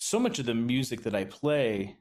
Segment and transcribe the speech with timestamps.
[0.00, 1.98] so much of the music that I play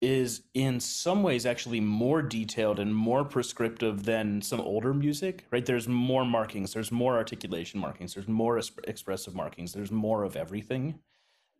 [0.00, 5.64] is in some ways actually more detailed and more prescriptive than some older music, right?
[5.64, 11.00] There's more markings, there's more articulation markings, there's more expressive markings, there's more of everything.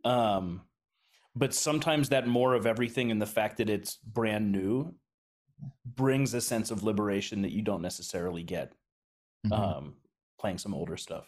[0.05, 0.61] Um,
[1.35, 4.95] but sometimes that more of everything and the fact that it's brand new
[5.85, 8.73] brings a sense of liberation that you don't necessarily get
[9.47, 9.53] mm-hmm.
[9.53, 9.95] um,
[10.39, 11.27] playing some older stuff.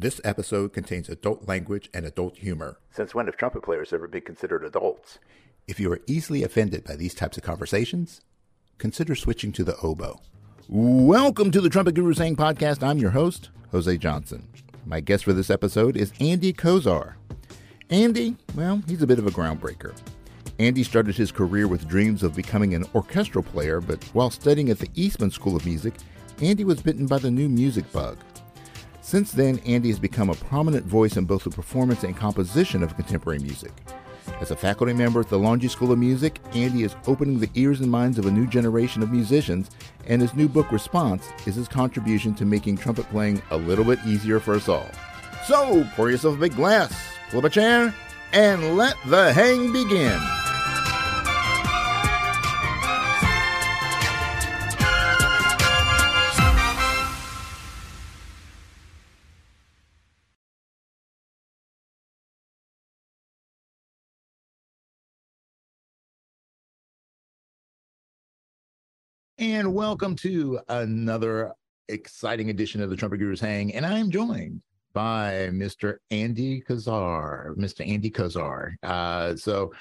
[0.00, 2.78] This episode contains adult language and adult humor.
[2.92, 5.18] Since when have trumpet players ever been considered adults?
[5.66, 8.20] If you are easily offended by these types of conversations,
[8.78, 10.20] consider switching to the oboe.
[10.68, 12.80] Welcome to the Trumpet Guru Hang podcast.
[12.86, 14.46] I'm your host, Jose Johnson.
[14.86, 17.14] My guest for this episode is Andy Kozar.
[17.90, 19.96] Andy, well, he's a bit of a groundbreaker.
[20.60, 24.78] Andy started his career with dreams of becoming an orchestral player, but while studying at
[24.78, 25.94] the Eastman School of Music,
[26.40, 28.16] Andy was bitten by the new music bug.
[29.08, 32.94] Since then, Andy has become a prominent voice in both the performance and composition of
[32.94, 33.72] contemporary music.
[34.38, 37.80] As a faculty member at the Longy School of Music, Andy is opening the ears
[37.80, 39.70] and minds of a new generation of musicians,
[40.08, 43.98] and his new book, Response, is his contribution to making trumpet playing a little bit
[44.04, 44.90] easier for us all.
[45.46, 46.92] So, pour yourself a big glass,
[47.34, 47.94] up a chair,
[48.34, 50.20] and let the hang begin.
[69.58, 71.52] And welcome to another
[71.88, 73.74] exciting edition of the Trumpet Gurus Hang.
[73.74, 75.96] And I'm joined by Mr.
[76.12, 77.84] Andy Kozar, Mr.
[77.84, 78.76] Andy Kozar.
[78.84, 79.72] Uh, so,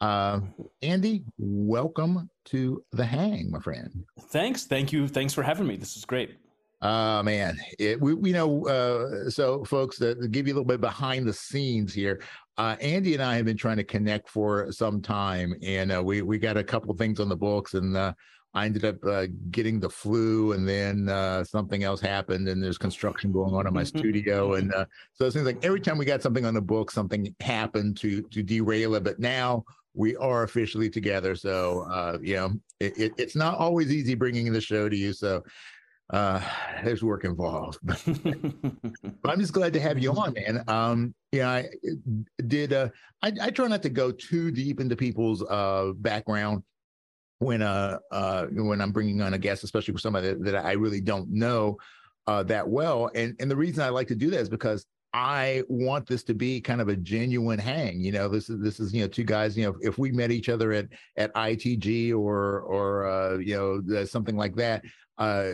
[0.00, 0.38] uh,
[0.82, 4.04] Andy, welcome to the Hang, my friend.
[4.28, 4.66] Thanks.
[4.66, 5.08] Thank you.
[5.08, 5.74] Thanks for having me.
[5.74, 6.36] This is great.
[6.80, 8.68] Uh man, it, we, we know.
[8.68, 12.20] Uh, so, folks, to give you a little bit behind the scenes here,
[12.58, 16.22] uh, Andy and I have been trying to connect for some time, and uh, we
[16.22, 18.12] we got a couple things on the books, and uh,
[18.54, 22.78] I ended up uh, getting the flu, and then uh, something else happened, and there's
[22.78, 26.04] construction going on in my studio, and uh, so it seems like every time we
[26.04, 29.02] got something on the book, something happened to to derail it.
[29.02, 33.92] But now we are officially together, so uh, you know it, it, it's not always
[33.92, 35.12] easy bringing the show to you.
[35.12, 35.42] So
[36.10, 36.40] uh,
[36.84, 40.62] there's work involved, but I'm just glad to have you on, man.
[40.68, 41.68] Um, yeah, I
[42.46, 42.72] did.
[42.72, 42.90] Uh,
[43.20, 46.62] I, I try not to go too deep into people's uh background
[47.38, 50.72] when uh, uh when I'm bringing on a guest, especially with somebody that, that I
[50.72, 51.78] really don't know
[52.26, 53.10] uh, that well.
[53.14, 56.34] And and the reason I like to do that is because I want this to
[56.34, 58.00] be kind of a genuine hang.
[58.00, 59.56] You know, this is this is you know two guys.
[59.56, 63.54] You know, if we met each other at at ITG or or uh, you
[63.88, 64.82] know something like that,
[65.18, 65.52] uh,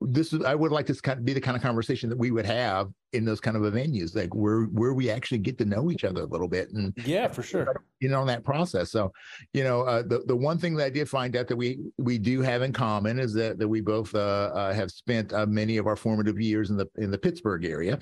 [0.00, 2.30] this is I would like this kind of be the kind of conversation that we
[2.30, 5.90] would have in those kind of venues, like where where we actually get to know
[5.90, 7.66] each other a little bit, and yeah, for sure,
[7.98, 8.92] you know, in that process.
[8.92, 9.12] So,
[9.52, 12.16] you know, uh, the the one thing that I did find out that we we
[12.16, 15.78] do have in common is that that we both uh, uh, have spent uh, many
[15.78, 17.98] of our formative years in the in the Pittsburgh area.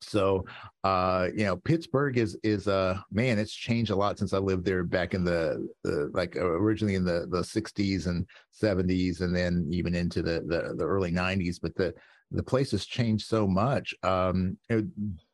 [0.00, 0.44] So,
[0.84, 4.64] uh, you know, Pittsburgh is is uh man, it's changed a lot since I lived
[4.64, 8.26] there back in the, the like originally in the the 60s and
[8.62, 11.56] 70s, and then even into the the, the early 90s.
[11.60, 11.94] But the
[12.30, 13.94] the place has changed so much.
[14.02, 14.82] Um, uh,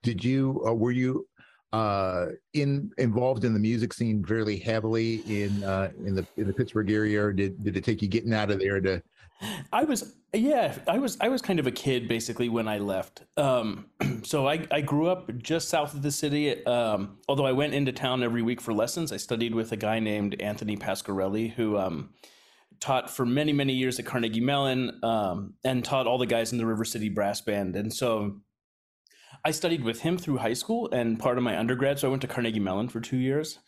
[0.02, 1.26] did you uh, were you
[1.72, 6.52] uh in involved in the music scene fairly heavily in uh in the in the
[6.52, 9.02] Pittsburgh area, or did did it take you getting out of there to
[9.72, 13.22] I was yeah, I was I was kind of a kid basically when I left.
[13.36, 13.86] Um,
[14.22, 16.64] so I, I grew up just south of the city.
[16.66, 19.98] Um, although I went into town every week for lessons, I studied with a guy
[20.00, 22.10] named Anthony Pasquarelli who um,
[22.80, 26.58] taught for many many years at Carnegie Mellon um, and taught all the guys in
[26.58, 27.76] the River City Brass Band.
[27.76, 28.40] And so
[29.44, 31.98] I studied with him through high school and part of my undergrad.
[31.98, 33.58] So I went to Carnegie Mellon for two years.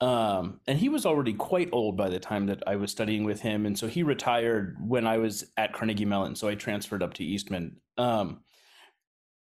[0.00, 3.40] Um, and he was already quite old by the time that I was studying with
[3.40, 6.36] him, and so he retired when I was at Carnegie Mellon.
[6.36, 7.76] So I transferred up to Eastman.
[7.96, 8.40] Um,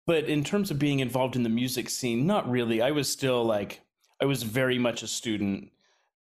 [0.08, 2.82] but in terms of being involved in the music scene, not really.
[2.82, 3.82] I was still like
[4.20, 5.70] I was very much a student.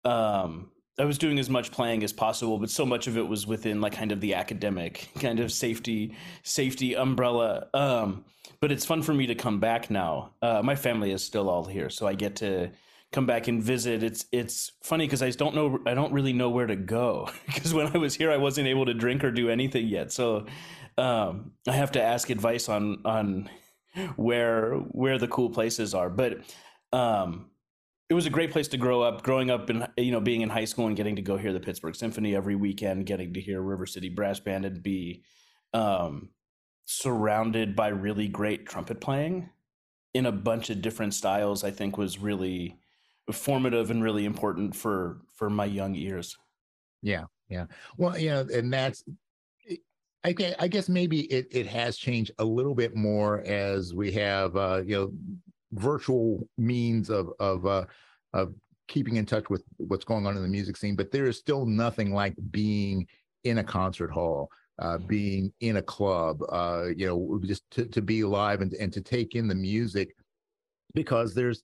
[0.03, 3.45] Um, I was doing as much playing as possible, but so much of it was
[3.45, 7.67] within like kind of the academic kind of safety safety umbrella.
[7.75, 8.25] Um,
[8.59, 10.31] but it's fun for me to come back now.
[10.41, 12.71] Uh, my family is still all here, so I get to
[13.11, 14.03] come back and visit.
[14.03, 17.73] It's it's funny because I don't know I don't really know where to go because
[17.73, 20.11] when I was here I wasn't able to drink or do anything yet.
[20.11, 20.45] So
[20.97, 23.49] um, I have to ask advice on on
[24.15, 26.09] where where the cool places are.
[26.09, 26.39] But
[26.91, 27.49] um,
[28.09, 29.23] it was a great place to grow up.
[29.23, 31.59] Growing up and you know being in high school and getting to go hear the
[31.59, 35.23] Pittsburgh Symphony every weekend, getting to hear River City Brass Band and be
[35.73, 36.29] um,
[36.85, 39.49] surrounded by really great trumpet playing
[40.13, 42.79] in a bunch of different styles, I think was really
[43.31, 46.35] formative and really important for for my young ears.
[47.01, 47.65] Yeah, yeah.
[47.97, 49.03] Well, you know, and that's
[50.25, 54.55] I, I guess maybe it, it has changed a little bit more as we have
[54.55, 55.13] uh, you know
[55.73, 57.85] virtual means of of uh,
[58.33, 58.55] of
[58.87, 60.95] keeping in touch with what's going on in the music scene.
[60.95, 63.07] But there is still nothing like being
[63.43, 64.49] in a concert hall,
[64.79, 68.91] uh, being in a club, uh, you know, just to, to be live and, and
[68.93, 70.15] to take in the music
[70.95, 71.61] because there's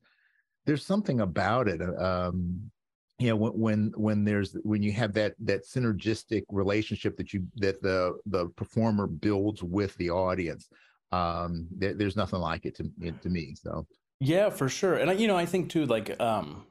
[0.72, 1.82] there's something about it.
[2.00, 2.72] Um,
[3.20, 7.46] you know, when, when when there's when you have that that synergistic relationship that you
[7.58, 10.70] that the the performer builds with the audience,
[11.12, 12.90] um, there, there's nothing like it to
[13.22, 13.54] to me.
[13.62, 13.86] So
[14.22, 14.96] yeah, for sure.
[14.96, 16.66] And you know, I think too, like um,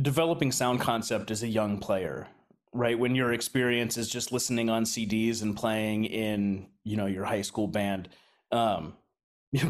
[0.00, 2.28] developing sound concept as a young player
[2.72, 7.24] right when your experience is just listening on cds and playing in you know your
[7.24, 8.08] high school band
[8.50, 8.94] um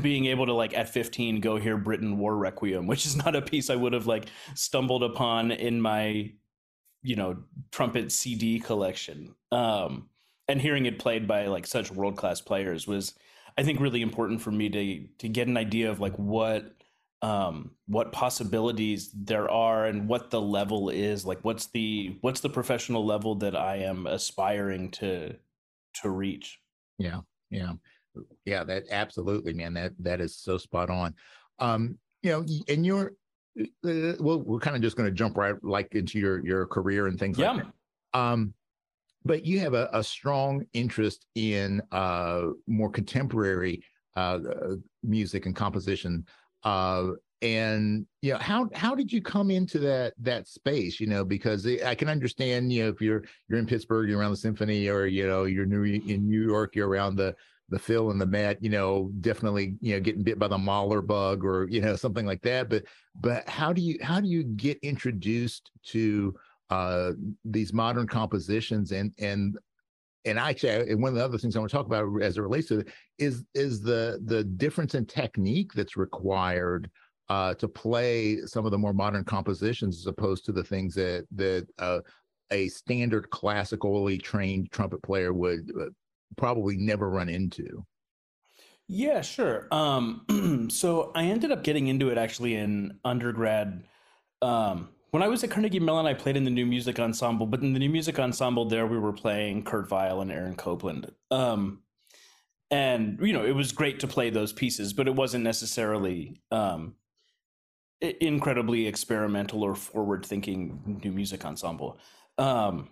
[0.03, 3.43] being able to like at 15 go hear Britten war requiem which is not a
[3.43, 6.33] piece i would have like stumbled upon in my
[7.03, 7.37] you know
[7.71, 9.35] trumpet cd collection.
[9.53, 10.09] Um
[10.47, 13.15] and hearing it played by like such world class players was
[13.57, 16.75] i think really important for me to to get an idea of like what
[17.23, 21.25] um, what possibilities there are and what the level is.
[21.25, 25.35] Like what's the what's the professional level that i am aspiring to
[26.03, 26.61] to reach?
[26.99, 27.21] Yeah
[27.51, 27.73] yeah
[28.45, 31.15] yeah that absolutely man that that is so spot on
[31.59, 33.13] um you know and you're
[33.61, 36.67] uh, uh well we're kind of just going to jump right like into your your
[36.67, 37.53] career and things yeah.
[37.53, 38.53] like that um
[39.27, 43.83] but you have a, a strong interest in uh more contemporary
[44.17, 46.25] uh, uh music and composition
[46.65, 47.09] uh,
[47.45, 51.67] and you know how how did you come into that that space you know because
[51.85, 55.07] i can understand you know if you're you're in pittsburgh you're around the symphony or
[55.07, 57.35] you know you're new in new york you're around the
[57.69, 61.01] the Phil and the Met, you know, definitely, you know, getting bit by the Mahler
[61.01, 62.69] bug or, you know, something like that.
[62.69, 62.85] But,
[63.19, 66.35] but how do you, how do you get introduced to
[66.71, 67.13] uh,
[67.45, 69.59] these modern compositions and, and
[70.27, 72.41] and actually, and one of the other things I want to talk about as it
[72.41, 72.89] relates to it
[73.19, 76.91] is is the the difference in technique that's required
[77.29, 81.27] uh, to play some of the more modern compositions as opposed to the things that
[81.33, 82.01] that uh,
[82.51, 85.87] a standard classically trained trumpet player would uh,
[86.37, 87.85] probably never run into.
[88.89, 89.67] Yeah, sure.
[89.71, 93.85] Um, so I ended up getting into it actually in undergrad.
[94.43, 97.63] Um, when I was at Carnegie Mellon, I played in the new music ensemble, but
[97.63, 101.11] in the new music ensemble there, we were playing Kurt Weill and Aaron Copland.
[101.31, 101.83] Um,
[102.71, 106.97] and you know, it was great to play those pieces, but it wasn't necessarily um,
[108.01, 111.99] incredibly experimental or forward-thinking new music ensemble.
[112.37, 112.91] Um,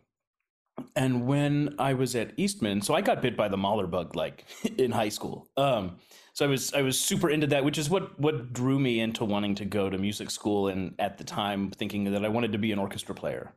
[0.97, 4.45] and when I was at Eastman, so I got bit by the Mahler bug like
[4.79, 5.49] in high school.
[5.57, 5.97] Um,
[6.35, 9.25] so I was I was super into that, which is what what drew me into
[9.25, 12.59] wanting to go to music school, and at the time thinking that I wanted to
[12.59, 13.55] be an orchestra player.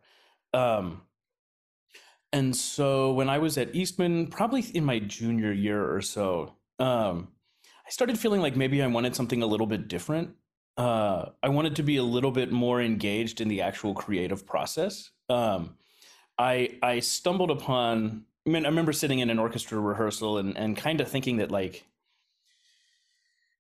[0.54, 1.02] Um,
[2.34, 7.30] and so when I was at Eastman, probably in my junior year or so, um,
[7.88, 10.36] I started feeling like maybe I wanted something a little bit different.
[10.78, 15.12] Uh, I wanted to be a little bit more engaged in the actual creative process.
[15.30, 15.78] Um,
[16.38, 18.26] I I stumbled upon.
[18.48, 21.52] I mean, I remember sitting in an orchestra rehearsal and and kind of thinking that
[21.52, 21.86] like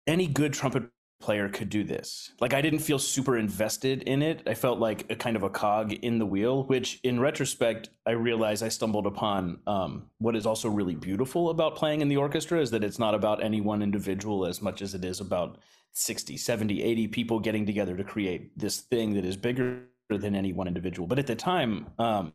[0.06, 0.84] any good trumpet
[1.20, 2.32] player could do this.
[2.40, 4.42] Like I didn't feel super invested in it.
[4.46, 8.11] I felt like a kind of a cog in the wheel, which in retrospect, I
[8.12, 12.61] realized I stumbled upon um, what is also really beautiful about playing in the orchestra
[12.61, 15.58] is that it's not about any one individual as much as it is about
[15.92, 20.52] 60, 70, 80 people getting together to create this thing that is bigger than any
[20.52, 21.08] one individual.
[21.08, 22.35] But at the time, um,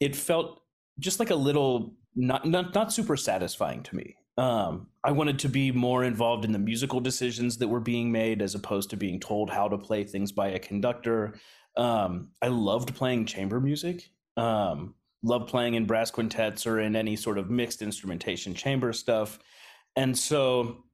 [0.00, 0.60] it felt
[0.98, 5.48] just like a little not, not not super satisfying to me um, I wanted to
[5.48, 9.18] be more involved in the musical decisions that were being made as opposed to being
[9.18, 11.34] told how to play things by a conductor.
[11.76, 14.10] Um, I loved playing chamber music.
[14.36, 19.38] Um, loved playing in brass quintets or in any sort of mixed instrumentation chamber stuff.
[19.96, 20.84] And so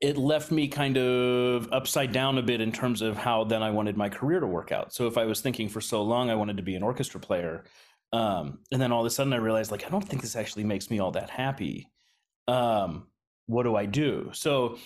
[0.00, 3.70] it left me kind of upside down a bit in terms of how then I
[3.70, 4.94] wanted my career to work out.
[4.94, 7.64] So if I was thinking for so long I wanted to be an orchestra player,
[8.12, 10.64] um, and then all of a sudden I realized like I don't think this actually
[10.64, 11.88] makes me all that happy
[12.48, 13.06] um,
[13.46, 14.30] what do I do?
[14.32, 14.78] So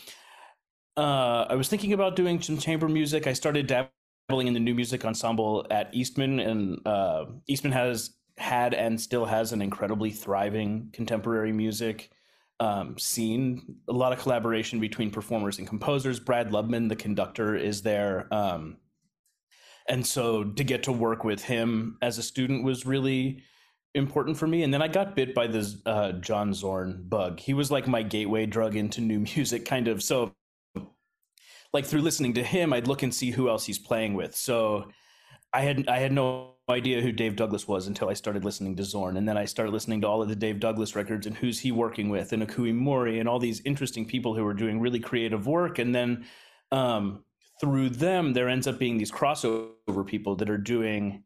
[0.96, 3.26] uh, I was thinking about doing some chamber music.
[3.26, 8.74] I started dabbling in the new music ensemble at Eastman, and uh, Eastman has had
[8.74, 12.10] and still has an incredibly thriving contemporary music
[12.60, 13.76] um, scene.
[13.88, 16.20] A lot of collaboration between performers and composers.
[16.20, 18.28] Brad Lubman, the conductor, is there.
[18.32, 18.78] Um,
[19.88, 23.42] and so to get to work with him as a student was really
[23.94, 24.62] important for me.
[24.62, 27.38] And then I got bit by this uh, John Zorn bug.
[27.38, 30.02] He was like my gateway drug into new music, kind of.
[30.02, 30.34] So
[31.72, 34.34] like through listening to him, I'd look and see who else he's playing with.
[34.34, 34.90] So
[35.52, 38.84] I had I had no idea who Dave Douglas was until I started listening to
[38.84, 41.60] Zorn, and then I started listening to all of the Dave Douglas records and who's
[41.60, 45.00] he working with, and Ikue Mori, and all these interesting people who are doing really
[45.00, 46.24] creative work, and then
[46.72, 47.22] um,
[47.64, 51.22] through them, there ends up being these crossover people that are doing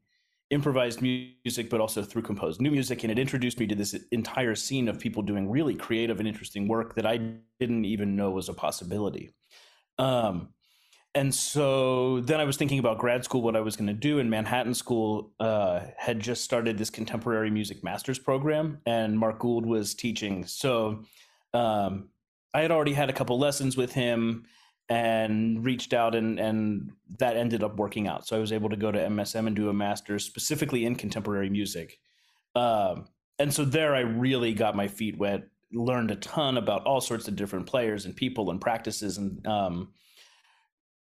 [0.51, 3.03] improvised music, but also through composed new music.
[3.03, 6.69] And it introduced me to this entire scene of people doing really creative and interesting
[6.69, 7.19] work that I
[7.59, 9.35] didn't even know was a possibility.
[9.99, 10.51] Um,
[11.13, 14.21] and so then I was thinking about grad school, what I was going to do.
[14.21, 19.67] And Manhattan School uh, had just started this contemporary music master's program, and Mark Gould
[19.67, 20.47] was teaching.
[20.47, 21.03] So
[21.53, 22.11] um,
[22.55, 24.45] I had already had a couple lessons with him
[24.89, 28.27] and reached out and and that ended up working out.
[28.27, 31.51] So i was able to go to msm and do a master's specifically in contemporary
[31.51, 31.99] music.
[32.55, 33.07] Um,
[33.39, 37.29] and so there i really got my feet wet learned a ton about all sorts
[37.29, 39.93] of different players and people and practices and um,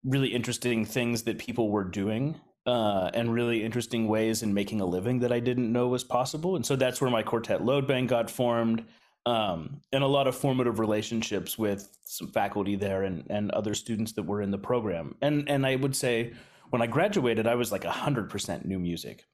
[0.04, 4.86] really interesting things that people were doing uh, and really interesting ways in making a
[4.86, 6.54] living that i didn't know was possible.
[6.54, 8.84] And so that's where my quartet load bang got formed
[9.26, 14.12] um, and a lot of formative relationships with some faculty there and, and other students
[14.12, 15.14] that were in the program.
[15.22, 16.32] And and I would say
[16.70, 19.26] when I graduated, I was like hundred percent new music.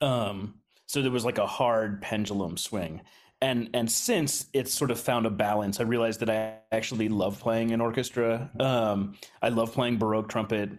[0.00, 3.02] Um, so there was like a hard pendulum swing.
[3.40, 7.40] And and since it's sort of found a balance, I realized that I actually love
[7.40, 8.50] playing in orchestra.
[8.60, 10.70] Um, I love playing baroque trumpet.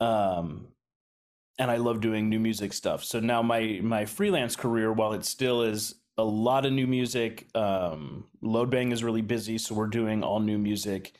[0.00, 0.68] Um,
[1.58, 3.04] and I love doing new music stuff.
[3.04, 7.48] So now my my freelance career, while it still is a lot of new music.
[7.54, 11.14] Um, Load Bang is really busy, so we're doing all new music.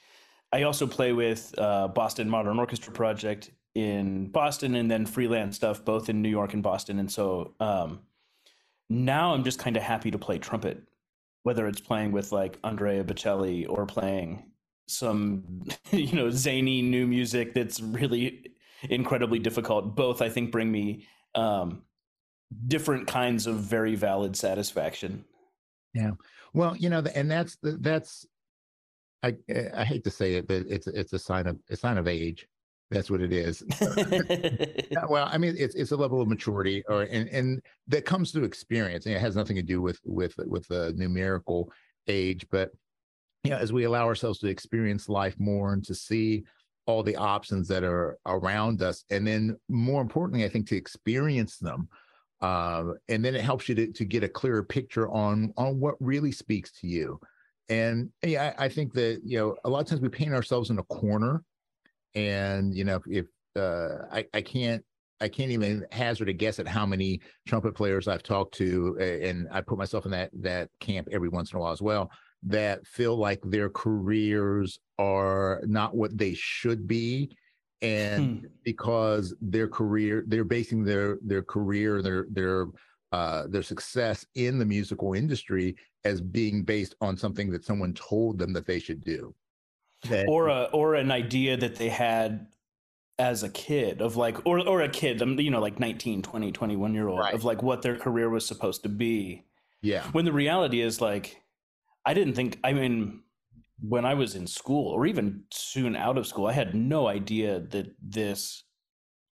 [0.52, 5.84] I also play with uh, Boston Modern Orchestra Project in Boston, and then freelance stuff
[5.84, 7.00] both in New York and Boston.
[7.00, 8.00] And so um,
[8.88, 10.82] now I'm just kind of happy to play trumpet,
[11.42, 14.44] whether it's playing with like Andrea Bocelli or playing
[14.86, 18.54] some you know zany new music that's really
[18.88, 19.96] incredibly difficult.
[19.96, 21.82] Both I think bring me um,
[22.66, 25.24] different kinds of very valid satisfaction.
[25.92, 26.12] Yeah.
[26.52, 28.26] Well, you know, and that's that's
[29.22, 29.36] I
[29.74, 32.46] I hate to say it, but it's it's a sign of a sign of age.
[32.90, 33.64] That's what it is.
[35.08, 38.44] well, I mean, it's it's a level of maturity, or and and that comes through
[38.44, 41.72] experience, and it has nothing to do with with with the numerical
[42.06, 42.46] age.
[42.50, 42.70] But
[43.42, 46.44] you know, as we allow ourselves to experience life more and to see
[46.86, 51.58] all the options that are around us, and then more importantly, I think to experience
[51.58, 51.88] them
[52.44, 55.94] uh, and then it helps you to, to get a clearer picture on on what
[56.00, 57.18] really speaks to you
[57.70, 60.68] and yeah I, I, think that you know a lot of times we paint ourselves
[60.68, 61.42] in a corner
[62.14, 64.84] and you know if uh, I, I can't
[65.20, 69.48] I can't even hazard a guess at how many trumpet players I've talked to, and
[69.50, 72.10] I put myself in that that camp every once in a while as well.
[72.42, 77.30] That feel like their careers are not what they should be,
[77.84, 78.46] and hmm.
[78.64, 82.66] because their career they're basing their their career their their
[83.12, 88.38] uh, their success in the musical industry as being based on something that someone told
[88.38, 89.32] them that they should do
[90.08, 92.46] that, or a or an idea that they had
[93.18, 96.50] as a kid of like or or a kid um, you know like 19 20
[96.50, 97.34] 21 year old right.
[97.34, 99.44] of like what their career was supposed to be
[99.82, 101.40] yeah when the reality is like
[102.04, 103.20] i didn't think i mean
[103.88, 107.60] when I was in school or even soon out of school, I had no idea
[107.60, 108.64] that this.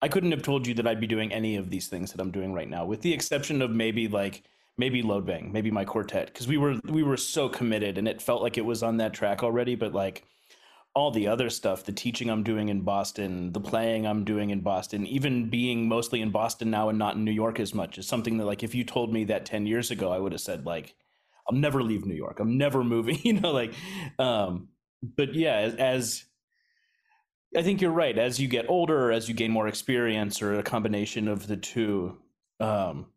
[0.02, 2.32] I couldn't have told you that I'd be doing any of these things that I'm
[2.32, 4.44] doing right now, with the exception of maybe like
[4.78, 8.22] maybe load bang, maybe my quartet, because we were we were so committed and it
[8.22, 9.76] felt like it was on that track already.
[9.76, 10.24] But like
[10.96, 14.62] all the other stuff, the teaching I'm doing in Boston, the playing I'm doing in
[14.62, 18.08] Boston, even being mostly in Boston now and not in New York as much, is
[18.08, 20.66] something that like if you told me that ten years ago, I would have said
[20.66, 20.96] like
[21.50, 22.40] I'll never leave New York.
[22.40, 23.74] I'm never moving, you know, like,
[24.18, 24.70] um,
[25.02, 26.24] but yeah, as, as
[27.56, 28.18] I think you're right.
[28.18, 32.18] As you get older, as you gain more experience, or a combination of the two,
[32.60, 33.08] um,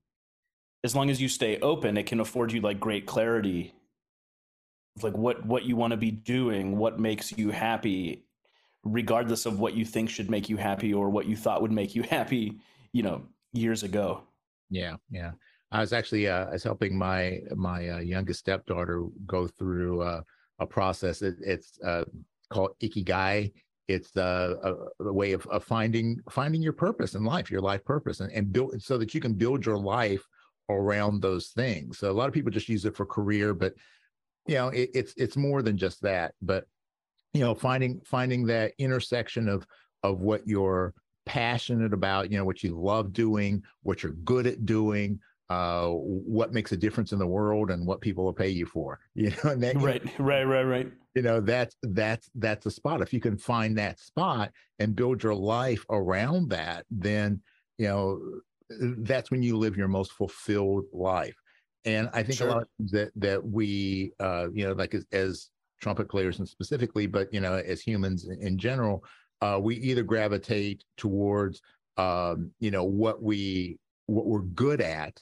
[0.84, 3.74] as long as you stay open, it can afford you like great clarity,
[5.02, 8.24] like what what you want to be doing, what makes you happy,
[8.84, 11.94] regardless of what you think should make you happy or what you thought would make
[11.94, 12.58] you happy,
[12.92, 14.22] you know, years ago.
[14.70, 15.32] Yeah, yeah.
[15.72, 20.20] I was actually uh, I was helping my my uh, youngest stepdaughter go through uh,
[20.58, 21.22] a process.
[21.22, 22.04] It, it's uh,
[22.50, 23.52] called ikigai.
[23.88, 27.84] It's uh, a, a, way of, of, finding finding your purpose in life, your life
[27.84, 30.22] purpose, and, and build so that you can build your life
[30.68, 31.98] around those things.
[31.98, 33.74] So a lot of people just use it for career, but
[34.46, 36.34] you know it, it's it's more than just that.
[36.42, 36.64] But
[37.32, 39.66] you know finding finding that intersection of
[40.02, 40.92] of what you're
[41.24, 45.18] passionate about, you know what you love doing, what you're good at doing,
[45.50, 49.00] uh, what makes a difference in the world and what people will pay you for.
[49.14, 50.92] You know, and that, right, right, right, right.
[51.14, 53.02] You know, that's that's that's a spot.
[53.02, 57.42] If you can find that spot and build your life around that, then
[57.76, 58.20] you know
[58.98, 61.36] that's when you live your most fulfilled life.
[61.84, 62.48] And I think sure.
[62.48, 66.38] a lot of things that that we, uh, you know, like as, as trumpet players
[66.38, 69.04] and specifically, but you know, as humans in general,
[69.40, 71.60] uh, we either gravitate towards,
[71.96, 75.20] um, you know, what we what we're good at,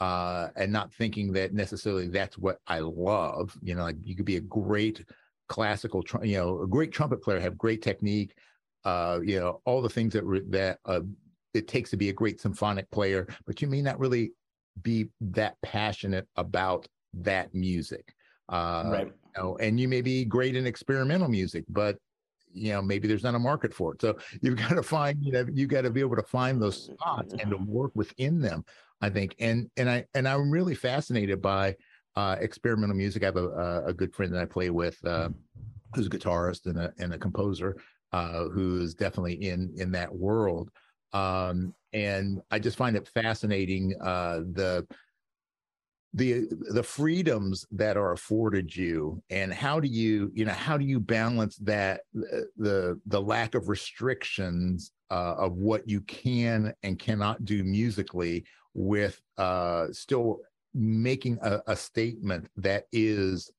[0.00, 3.56] uh, and not thinking that necessarily that's what I love.
[3.62, 5.04] You know, like you could be a great
[5.48, 8.34] classical, tr- you know, a great trumpet player, have great technique,
[8.84, 11.00] uh, you know, all the things that re- that uh,
[11.54, 14.32] it takes to be a great symphonic player, but you may not really
[14.82, 18.14] be that passionate about that music.
[18.48, 19.06] Uh, right.
[19.06, 21.98] You know, and you may be great in experimental music, but
[22.54, 24.00] you know maybe there's not a market for it.
[24.00, 26.84] So you've got to find you know you got to be able to find those
[26.84, 28.64] spots and to work within them.
[29.02, 31.76] I think, and and I and I'm really fascinated by
[32.14, 33.24] uh, experimental music.
[33.24, 35.30] I have a, a good friend that I play with, uh,
[35.94, 37.76] who's a guitarist and a and a composer,
[38.12, 40.70] uh, who is definitely in in that world.
[41.12, 44.86] Um, and I just find it fascinating uh, the
[46.14, 50.84] the the freedoms that are afforded you and how do you you know how do
[50.84, 57.42] you balance that the the lack of restrictions uh, of what you can and cannot
[57.46, 58.44] do musically
[58.74, 60.40] with uh, still
[60.74, 63.50] making a, a statement that is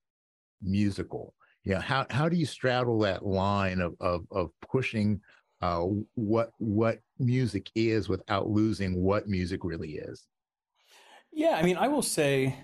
[0.62, 5.22] musical you know how how do you straddle that line of of, of pushing
[5.64, 10.28] uh, what what music is without losing what music really is.
[11.32, 12.58] Yeah, I mean, I will say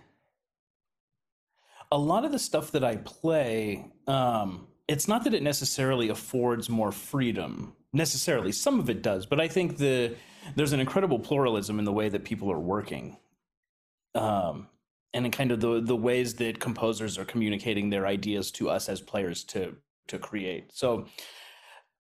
[1.94, 6.70] a lot of the stuff that I play, um, it's not that it necessarily affords
[6.70, 8.52] more freedom necessarily.
[8.52, 10.16] Some of it does, but I think the
[10.56, 13.18] there's an incredible pluralism in the way that people are working.
[14.16, 14.68] Um,
[15.14, 18.90] and in kind of the the ways that composers are communicating their ideas to us
[18.90, 19.76] as players to
[20.08, 20.72] to create.
[20.74, 21.06] So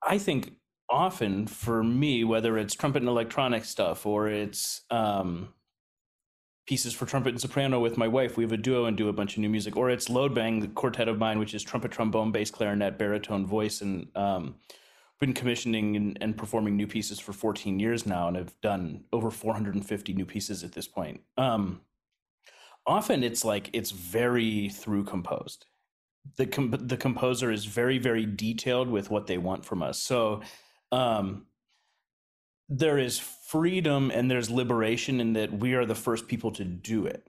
[0.08, 0.54] I think
[0.90, 5.54] often for me, whether it's trumpet and electronic stuff or it's um,
[6.68, 9.14] pieces for trumpet and soprano with my wife, we have a duo and do a
[9.14, 11.92] bunch of new music, or it's Load Bang, the quartet of mine, which is trumpet,
[11.92, 14.56] trombone, bass, clarinet, baritone, voice, and um,
[15.20, 19.30] been commissioning and, and, performing new pieces for 14 years now, and I've done over
[19.30, 21.22] 450 new pieces at this point.
[21.38, 21.82] Um,
[22.88, 25.66] often it's like it's very through composed.
[26.38, 30.00] The com- the composer is very very detailed with what they want from us.
[30.00, 30.42] So
[30.92, 31.48] um,
[32.70, 37.08] there is freedom and there's liberation in that we are the first people to do
[37.08, 37.28] it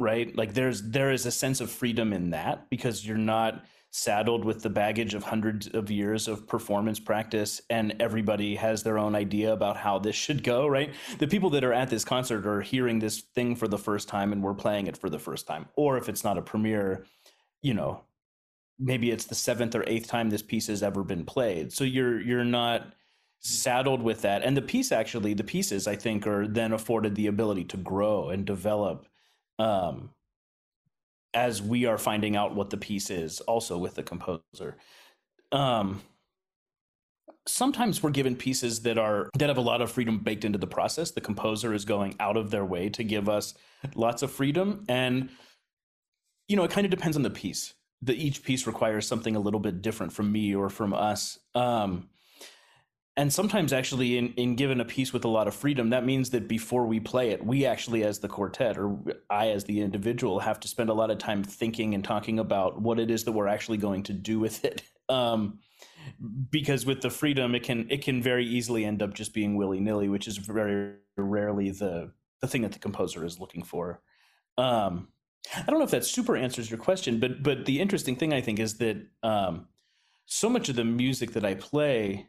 [0.00, 3.64] right like there's there is a sense of freedom in that because you're not
[3.96, 8.98] saddled with the baggage of hundreds of years of performance practice and everybody has their
[8.98, 12.44] own idea about how this should go right the people that are at this concert
[12.44, 15.46] are hearing this thing for the first time and we're playing it for the first
[15.46, 17.06] time or if it's not a premiere
[17.62, 18.00] you know
[18.78, 21.72] maybe it's the seventh or eighth time this piece has ever been played.
[21.72, 22.92] So you're you're not
[23.40, 24.42] saddled with that.
[24.42, 28.30] And the piece actually, the pieces I think are then afforded the ability to grow
[28.30, 29.06] and develop
[29.58, 30.10] um,
[31.34, 34.76] as we are finding out what the piece is, also with the composer.
[35.52, 36.02] Um,
[37.46, 40.66] sometimes we're given pieces that are that have a lot of freedom baked into the
[40.66, 41.10] process.
[41.10, 43.54] The composer is going out of their way to give us
[43.94, 45.28] lots of freedom, and
[46.48, 49.40] you know it kind of depends on the piece That each piece requires something a
[49.40, 51.38] little bit different from me or from us.
[51.54, 52.08] Um,
[53.16, 56.30] and sometimes actually in, in given a piece with a lot of freedom that means
[56.30, 58.98] that before we play it we actually as the quartet or
[59.30, 62.80] i as the individual have to spend a lot of time thinking and talking about
[62.80, 64.82] what it is that we're actually going to do with it.
[65.10, 65.58] Um,
[66.50, 70.08] because with the freedom it can it can very easily end up just being willy-nilly
[70.08, 72.10] which is very rarely the
[72.44, 74.00] the thing that the composer is looking for.
[74.58, 75.08] Um,
[75.56, 78.40] I don't know if that super answers your question, but but the interesting thing I
[78.40, 79.66] think is that um,
[80.26, 82.28] so much of the music that I play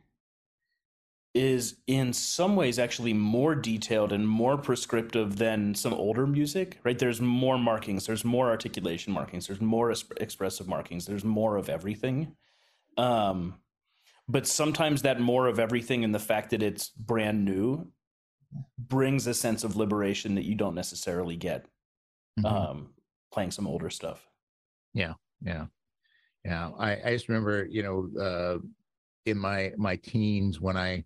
[1.36, 6.98] is in some ways actually more detailed and more prescriptive than some older music right
[6.98, 12.34] there's more markings there's more articulation markings there's more expressive markings there's more of everything
[12.98, 13.56] um,
[14.28, 17.86] but sometimes that more of everything and the fact that it's brand new
[18.78, 21.66] brings a sense of liberation that you don't necessarily get
[22.40, 22.46] mm-hmm.
[22.46, 22.90] um,
[23.32, 24.28] playing some older stuff.
[24.94, 25.66] Yeah, yeah,
[26.44, 26.72] yeah.
[26.78, 28.58] I, I just remember, you know, uh,
[29.26, 31.04] in my my teens when I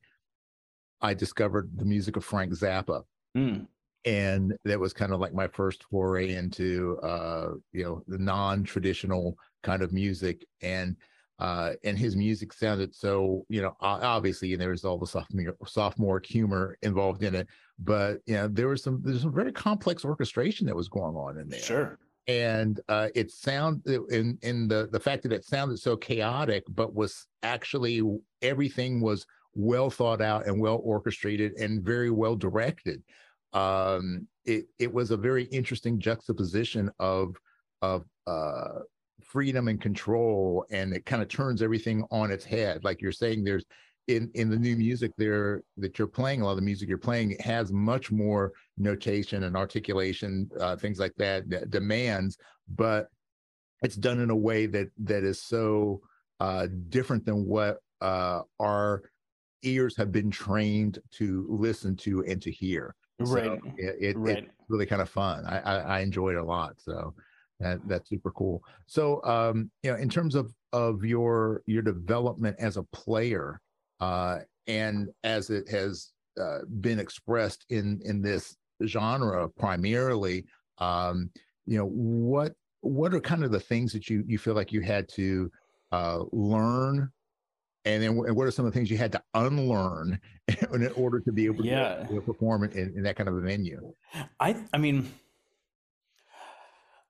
[1.02, 3.04] I discovered the music of Frank Zappa.
[3.38, 3.68] Mm.
[4.06, 9.38] And that was kind of like my first foray into, uh, you know, the non-traditional
[9.62, 10.46] kind of music.
[10.62, 10.96] And
[11.40, 15.56] uh, and his music sounded so you know obviously and there was all the sophomore
[15.66, 17.48] sophomore humor involved in it
[17.80, 21.38] but you know there was some there's some very complex orchestration that was going on
[21.38, 23.82] in there sure and uh, it sound
[24.12, 28.02] in in the the fact that it sounded so chaotic but was actually
[28.42, 29.26] everything was
[29.60, 33.04] well thought out and well orchestrated and very well directed.
[33.54, 37.36] Um it it was a very interesting juxtaposition of
[37.82, 38.80] of uh
[39.24, 42.84] freedom and control and it kind of turns everything on its head.
[42.84, 43.66] Like you're saying there's
[44.08, 46.98] in in the new music there that you're playing a lot of the music you're
[46.98, 52.38] playing has much more notation and articulation uh, things like that, that demands
[52.76, 53.08] but
[53.82, 56.02] it's done in a way that that is so
[56.40, 59.04] uh, different than what uh, our
[59.64, 64.38] ears have been trained to listen to and to hear right so it, it, right.
[64.40, 67.14] it's really kind of fun I, I i enjoyed it a lot so
[67.60, 68.64] that that's super cool.
[68.88, 73.60] So, um, you know, in terms of of your your development as a player,
[74.00, 80.46] uh, and as it has uh, been expressed in in this genre primarily,
[80.78, 81.30] um,
[81.66, 84.82] you know, what what are kind of the things that you you feel like you
[84.82, 85.52] had to
[85.92, 87.12] uh, learn
[87.96, 90.20] and then what are some of the things you had to unlearn
[90.74, 92.04] in order to be able to, yeah.
[92.04, 93.94] to perform in, in, that kind of a venue
[94.40, 95.10] i i mean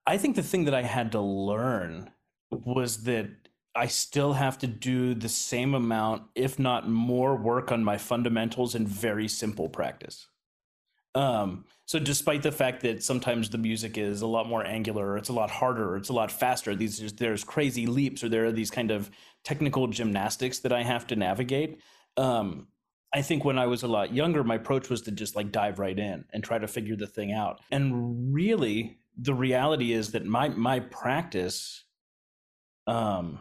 [0.10, 2.10] I think the thing that I had to learn
[2.50, 3.30] was that
[3.76, 8.74] I still have to do the same amount, if not more, work on my fundamentals
[8.74, 10.28] in very simple practice.
[11.16, 15.30] Um, so, despite the fact that sometimes the music is a lot more angular, it's
[15.30, 18.70] a lot harder, it's a lot faster, these there's crazy leaps, or there are these
[18.70, 19.10] kind of
[19.44, 21.82] technical gymnastics that I have to navigate.
[22.16, 22.68] Um,
[23.14, 25.80] I think when I was a lot younger, my approach was to just like dive
[25.80, 27.60] right in and try to figure the thing out.
[27.72, 31.86] And really, the reality is that my my practice
[32.88, 33.40] um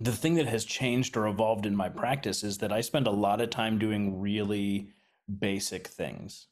[0.00, 3.12] the thing that has changed or evolved in my practice is that I spend a
[3.12, 4.90] lot of time doing really
[5.38, 6.48] basic things.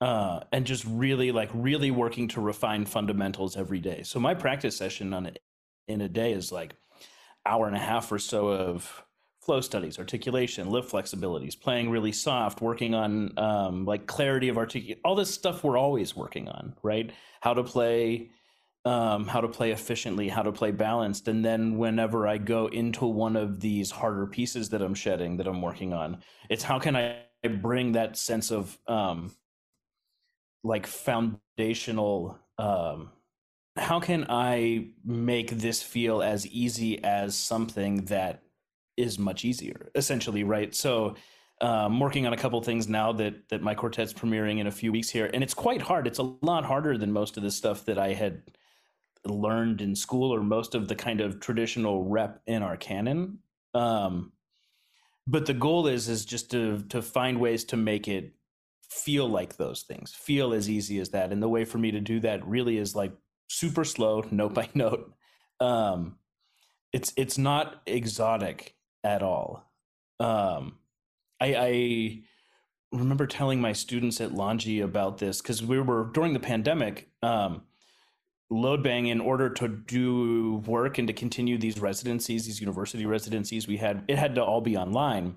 [0.00, 4.02] Uh, and just really like really working to refine fundamentals every day.
[4.02, 5.38] So my practice session on it
[5.88, 6.74] in a day is like
[7.46, 9.04] hour and a half or so of
[9.44, 15.00] flow studies, articulation, lift flexibilities, playing really soft, working on um, like clarity of articulation,
[15.04, 17.12] all this stuff we're always working on, right?
[17.42, 18.30] How to play,
[18.86, 23.04] um, how to play efficiently, how to play balanced, and then whenever I go into
[23.06, 26.96] one of these harder pieces that I'm shedding, that I'm working on, it's how can
[26.96, 27.18] I
[27.60, 29.30] bring that sense of um,
[30.64, 32.38] like foundational.
[32.58, 33.10] Um,
[33.76, 38.42] how can I make this feel as easy as something that
[38.96, 41.14] is much easier essentially right so
[41.60, 44.92] um, working on a couple things now that that my quartet's premiering in a few
[44.92, 47.84] weeks here and it's quite hard it's a lot harder than most of the stuff
[47.84, 48.42] that i had
[49.24, 53.38] learned in school or most of the kind of traditional rep in our canon
[53.74, 54.32] um,
[55.26, 58.32] but the goal is is just to to find ways to make it
[58.94, 62.00] feel like those things feel as easy as that and the way for me to
[62.00, 63.12] do that really is like
[63.48, 65.12] super slow note by note
[65.60, 66.16] um,
[66.92, 69.70] it's it's not exotic at all.
[70.20, 70.78] Um,
[71.40, 72.22] I, I
[72.92, 77.10] remember telling my students at Longy about this because we were during the pandemic.
[77.22, 77.62] Um,
[78.50, 83.66] load bang in order to do work and to continue these residencies these university residencies
[83.66, 85.34] we had it had to all be online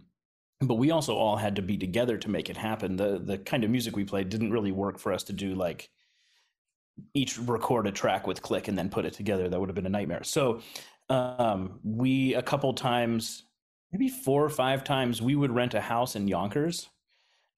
[0.60, 3.64] but we also all had to be together to make it happen the the kind
[3.64, 5.90] of music we played didn't really work for us to do like
[7.14, 9.86] each record a track with click and then put it together that would have been
[9.86, 10.62] a nightmare so
[11.10, 13.44] um, we a couple times
[13.92, 16.90] maybe four or five times we would rent a house in Yonkers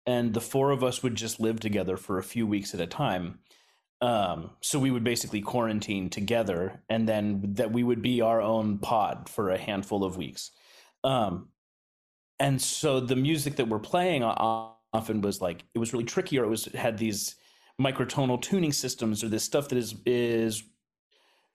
[0.06, 2.86] and the four of us would just live together for a few weeks at a
[2.86, 3.40] time.
[4.00, 8.78] Um, so we would basically quarantine together and then that we would be our own
[8.78, 10.52] pod for a handful of weeks.
[11.04, 11.48] Um,
[12.40, 16.44] and so the music that we're playing often was like, it was really tricky or
[16.44, 17.36] it was, it had these
[17.80, 20.64] microtonal tuning systems or this stuff that is, is,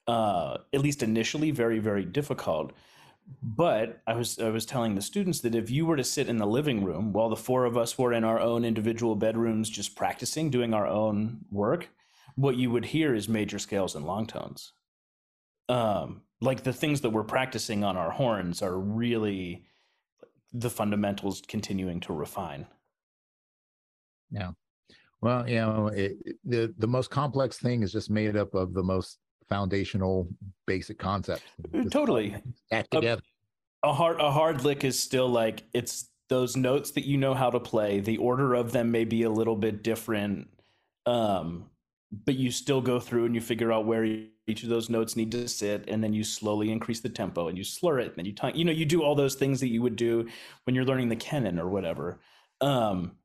[0.06, 2.72] uh, at least initially very, very difficult
[3.42, 6.36] but I was I was telling the students that if you were to sit in
[6.36, 9.96] the living room while the four of us were in our own individual bedrooms just
[9.96, 11.88] practicing doing our own work,
[12.36, 14.72] what you would hear is major scales and long tones.
[15.68, 19.64] Um, like the things that we're practicing on our horns are really
[20.58, 22.66] the fundamentals continuing to refine.
[24.30, 24.50] Yeah.
[25.20, 28.82] Well, you know, it, the the most complex thing is just made up of the
[28.82, 30.28] most foundational
[30.66, 31.44] basic concepts.
[31.74, 32.36] Uh, totally.
[32.70, 33.22] Act together.
[33.82, 37.34] A, a hard a hard lick is still like it's those notes that you know
[37.34, 38.00] how to play.
[38.00, 40.48] The order of them may be a little bit different.
[41.06, 41.70] Um,
[42.24, 44.04] but you still go through and you figure out where
[44.46, 47.58] each of those notes need to sit and then you slowly increase the tempo and
[47.58, 49.68] you slur it and then you tongue you know you do all those things that
[49.68, 50.26] you would do
[50.64, 52.20] when you're learning the canon or whatever.
[52.60, 53.16] Um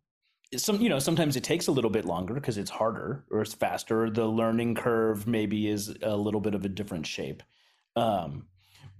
[0.58, 3.54] some you know sometimes it takes a little bit longer because it's harder or it's
[3.54, 4.10] faster.
[4.10, 7.44] The learning curve maybe is a little bit of a different shape.
[7.96, 8.48] Um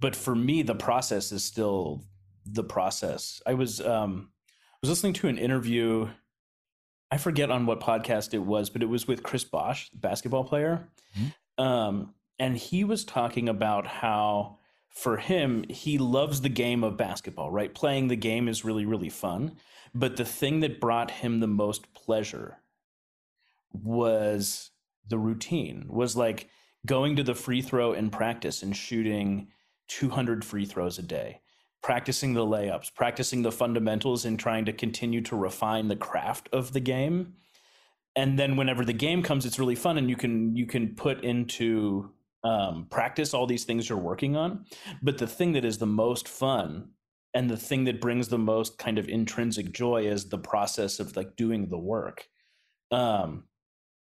[0.00, 2.04] but for me the process is still
[2.46, 3.42] the process.
[3.46, 6.08] I was um i was listening to an interview
[7.10, 10.44] i forget on what podcast it was but it was with chris bosh the basketball
[10.44, 10.88] player.
[11.16, 16.96] Mm-hmm um, and he was talking about how for him he loves the game of
[16.96, 17.74] basketball right?
[17.74, 19.56] Playing the game is really really fun.
[19.94, 22.58] But the thing that brought him the most pleasure
[23.72, 24.70] was
[25.08, 26.48] the routine was like
[26.86, 29.48] going to the free throw in practice and shooting
[29.88, 31.40] 200 free throws a day
[31.82, 36.72] practicing the layups practicing the fundamentals and trying to continue to refine the craft of
[36.72, 37.34] the game
[38.14, 41.24] and then whenever the game comes it's really fun and you can you can put
[41.24, 42.10] into
[42.44, 44.64] um, practice all these things you're working on.
[45.02, 46.90] But the thing that is the most fun
[47.34, 51.16] and the thing that brings the most kind of intrinsic joy is the process of
[51.16, 52.28] like doing the work.
[52.90, 53.44] Um,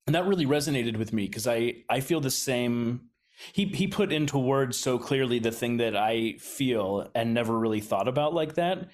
[0.08, 3.02] and that really resonated with me because i i feel the same.
[3.54, 7.82] He he put into words so clearly the thing that i feel and never really
[7.82, 8.90] thought about like that.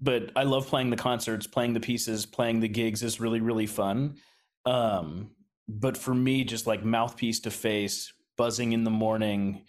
[0.00, 3.66] But i love playing the concerts playing the pieces playing the gigs is really really
[3.66, 4.16] fun
[4.66, 5.30] um,
[5.68, 9.62] but for me, just like mouthpiece to face, buzzing in the morning,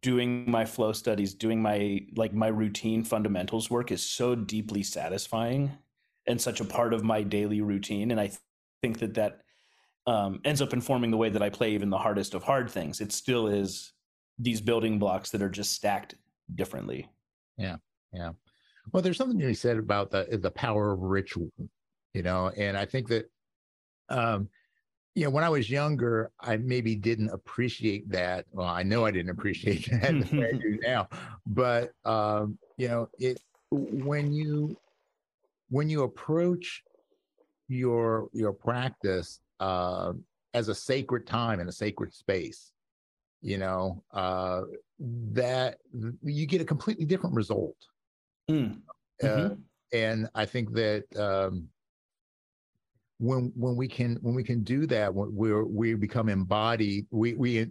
[0.00, 5.70] doing my flow studies, doing my like my routine fundamentals work is so deeply satisfying
[6.26, 8.10] and such a part of my daily routine.
[8.10, 8.38] And I th-
[8.80, 9.40] think that that
[10.06, 13.00] um, ends up informing the way that I play even the hardest of hard things.
[13.00, 13.92] It still is
[14.38, 16.14] these building blocks that are just stacked
[16.54, 17.08] differently.
[17.56, 17.76] Yeah,
[18.12, 18.32] yeah.
[18.92, 21.50] Well, there's something you said about the the power of ritual,
[22.14, 23.31] you know, and I think that
[24.08, 24.48] um,
[25.14, 28.46] you know, when I was younger, I maybe didn't appreciate that.
[28.50, 31.08] Well, I know I didn't appreciate that the way I do now.
[31.46, 34.76] But um, you know, it when you
[35.68, 36.82] when you approach
[37.68, 40.12] your your practice uh,
[40.54, 42.72] as a sacred time and a sacred space,
[43.42, 44.62] you know, uh,
[45.32, 45.78] that
[46.22, 47.76] you get a completely different result.
[48.50, 48.80] Mm.
[49.22, 49.54] Uh, mm-hmm.
[49.92, 51.68] and I think that um,
[53.22, 57.66] when when we can when we can do that we're we become embodied we we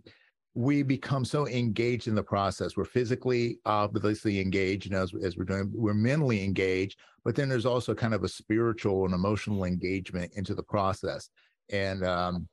[0.54, 2.76] we become so engaged in the process.
[2.76, 7.50] We're physically obviously engaged you know, as, as we're doing we're mentally engaged but then
[7.50, 11.30] there's also kind of a spiritual and emotional engagement into the process.
[11.70, 12.48] And um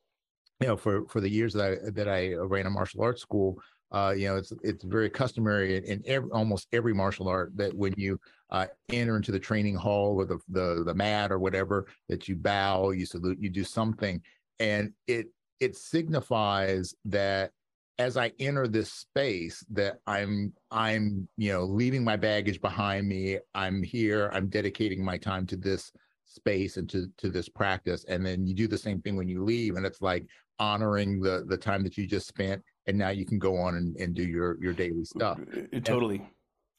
[0.61, 3.57] you know for for the years that i that i ran a martial arts school
[3.91, 7.75] uh, you know, it's it's very customary in, in every, almost every martial art that
[7.75, 8.21] when you
[8.51, 12.37] uh, enter into the training hall or the, the the mat or whatever, that you
[12.37, 14.21] bow, you salute, you do something,
[14.61, 15.29] and it
[15.61, 17.53] it signifies that
[17.99, 23.39] as I enter this space, that I'm I'm you know leaving my baggage behind me.
[23.55, 24.31] I'm here.
[24.35, 25.93] I'm dedicating my time to this
[26.27, 29.43] space and to to this practice, and then you do the same thing when you
[29.43, 30.27] leave, and it's like
[30.59, 33.95] honoring the the time that you just spent and now you can go on and,
[33.97, 35.39] and do your your daily stuff.
[35.39, 36.27] uh, totally and,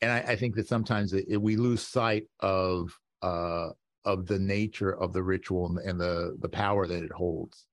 [0.02, 3.70] and I, I, think that sometimes it, it, we lose sight of uh
[4.04, 7.68] of the nature of the ritual and, and the the power that it holds.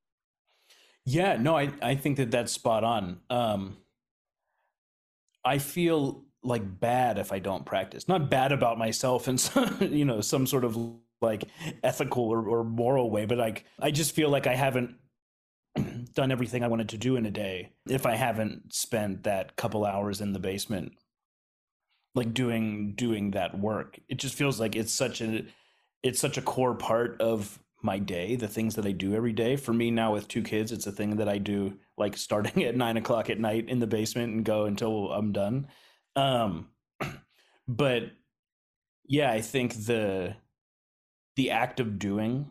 [1.05, 3.21] Yeah no i i think that that's spot on.
[3.31, 3.79] Um
[5.45, 8.07] i feel like bad if i don't practice.
[8.07, 10.77] Not bad about myself in some, you know some sort of
[11.23, 11.45] like
[11.83, 14.95] ethical or, or moral way but like i just feel like i haven't
[16.15, 19.85] done everything I wanted to do in a day if I haven't spent that couple
[19.85, 20.93] hours in the basement
[22.17, 24.01] like doing doing that work.
[24.09, 25.45] It just feels like it's such a
[26.03, 29.57] it's such a core part of my day, the things that I do every day.
[29.57, 32.77] For me now with two kids, it's a thing that I do like starting at
[32.77, 35.69] nine o'clock at night in the basement and go until I'm done.
[36.17, 36.71] Um
[37.69, 38.05] but
[39.07, 40.35] yeah, I think the
[41.37, 42.51] the act of doing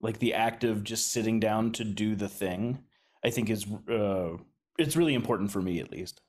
[0.00, 2.80] like the act of just sitting down to do the thing
[3.24, 4.36] i think is uh
[4.78, 6.20] it's really important for me at least.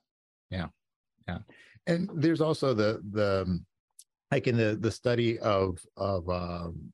[0.50, 0.68] Yeah.
[1.28, 1.40] Yeah.
[1.88, 3.66] And there's also the the um,
[4.32, 6.92] like in the the study of of um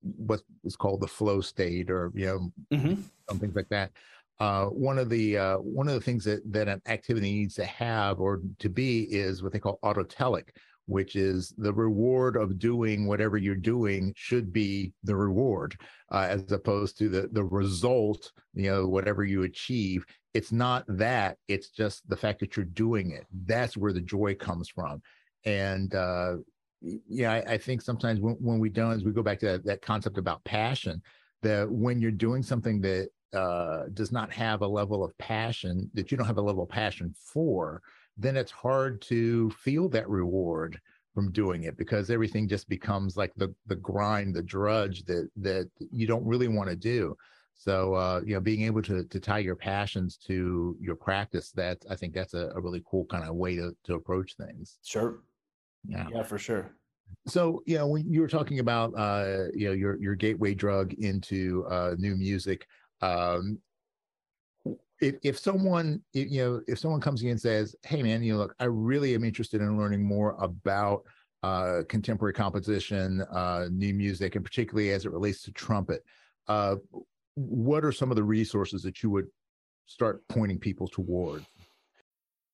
[0.00, 3.00] what is called the flow state or you know mm-hmm.
[3.28, 3.92] some things like that.
[4.40, 7.64] Uh, one of the uh, one of the things that that an activity needs to
[7.64, 10.48] have or to be is what they call autotelic,
[10.92, 15.76] which is the reward of doing whatever you're doing should be the reward
[16.12, 20.04] uh, as opposed to the the result you know whatever you achieve.
[20.34, 23.26] It's not that it's just the fact that you're doing it.
[23.46, 25.02] That's where the joy comes from.
[25.44, 26.36] And uh
[27.08, 29.64] yeah I, I think sometimes when, when we don't as we go back to that,
[29.64, 31.00] that concept about passion
[31.42, 36.10] that when you're doing something that uh, does not have a level of passion that
[36.10, 37.80] you don't have a level of passion for,
[38.22, 40.80] then it's hard to feel that reward
[41.14, 45.70] from doing it because everything just becomes like the the grind, the drudge that that
[45.90, 47.16] you don't really want to do.
[47.54, 51.78] So uh, you know, being able to to tie your passions to your practice, that
[51.88, 54.78] I think that's a, a really cool kind of way to to approach things.
[54.82, 55.20] Sure.
[55.86, 56.08] Yeah.
[56.12, 56.74] Yeah, for sure.
[57.26, 60.94] So you know, when you were talking about uh, you know your your gateway drug
[60.94, 62.66] into uh, new music,
[63.00, 63.58] um,
[65.02, 68.38] if if someone you know if someone comes you and says, "Hey, man, you know,
[68.38, 71.02] look, I really am interested in learning more about
[71.42, 76.04] uh, contemporary composition, uh, new music, and particularly as it relates to trumpet,"
[76.48, 76.76] uh,
[77.34, 79.26] what are some of the resources that you would
[79.86, 81.44] start pointing people toward?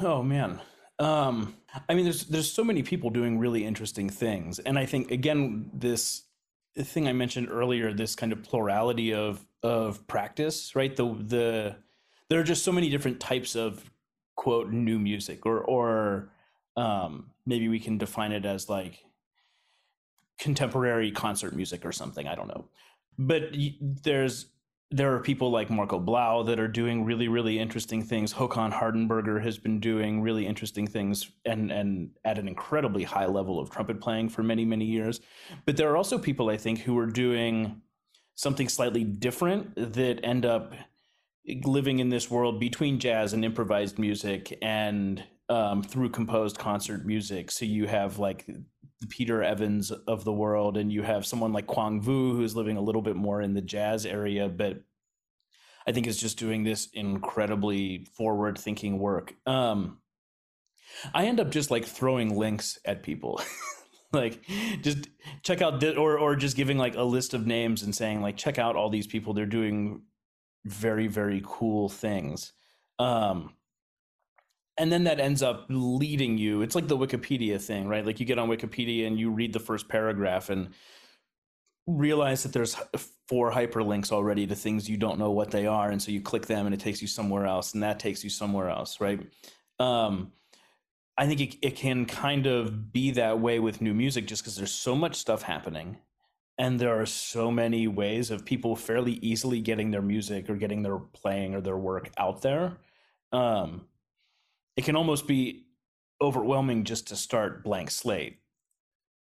[0.00, 0.60] Oh man.
[0.98, 1.54] Um,
[1.88, 5.70] I mean, there's there's so many people doing really interesting things, and I think again
[5.72, 6.24] this
[6.76, 10.94] thing I mentioned earlier, this kind of plurality of of practice, right?
[10.94, 11.76] The the
[12.28, 13.90] there are just so many different types of
[14.36, 16.30] quote new music, or or
[16.76, 19.04] um, maybe we can define it as like
[20.38, 22.26] contemporary concert music or something.
[22.26, 22.68] I don't know,
[23.18, 23.42] but
[23.80, 24.46] there's
[24.90, 28.32] there are people like Marco Blaauw that are doing really, really interesting things.
[28.32, 33.60] Håkan Hardenberger has been doing really interesting things and and at an incredibly high level
[33.60, 35.20] of trumpet playing for many, many years.
[35.66, 37.82] But there are also people I think who are doing
[38.34, 40.72] something slightly different that end up
[41.64, 47.50] living in this world between jazz and improvised music and um, through composed concert music.
[47.50, 48.46] So you have like
[49.00, 52.76] the Peter Evans of the world, and you have someone like Kwang Vu who's living
[52.76, 54.82] a little bit more in the jazz area, but
[55.86, 59.34] I think is just doing this incredibly forward thinking work.
[59.46, 59.98] Um,
[61.14, 63.40] I end up just like throwing links at people.
[64.12, 64.40] like
[64.82, 65.08] just
[65.42, 68.58] check out or or just giving like a list of names and saying like check
[68.58, 70.02] out all these people they're doing
[70.64, 72.54] very very cool things
[72.98, 73.52] um
[74.78, 76.62] and then that ends up leading you.
[76.62, 78.04] It's like the wikipedia thing right?
[78.04, 80.70] Like you get on wikipedia and you read the first paragraph and
[81.86, 82.76] realize that there's
[83.28, 86.46] four hyperlinks already to things you don't know what they are and so you click
[86.46, 89.20] them and it takes you somewhere else and that takes you somewhere else right?
[89.78, 90.32] Um,
[91.16, 94.56] i think it, it can kind of be that way with new music just because
[94.56, 95.98] there's so much stuff happening
[96.58, 100.82] and there are so many ways of people fairly easily getting their music or getting
[100.82, 102.76] their playing or their work out there.
[103.32, 103.86] Um,
[104.78, 105.64] it can almost be
[106.22, 108.38] overwhelming just to start blank slate.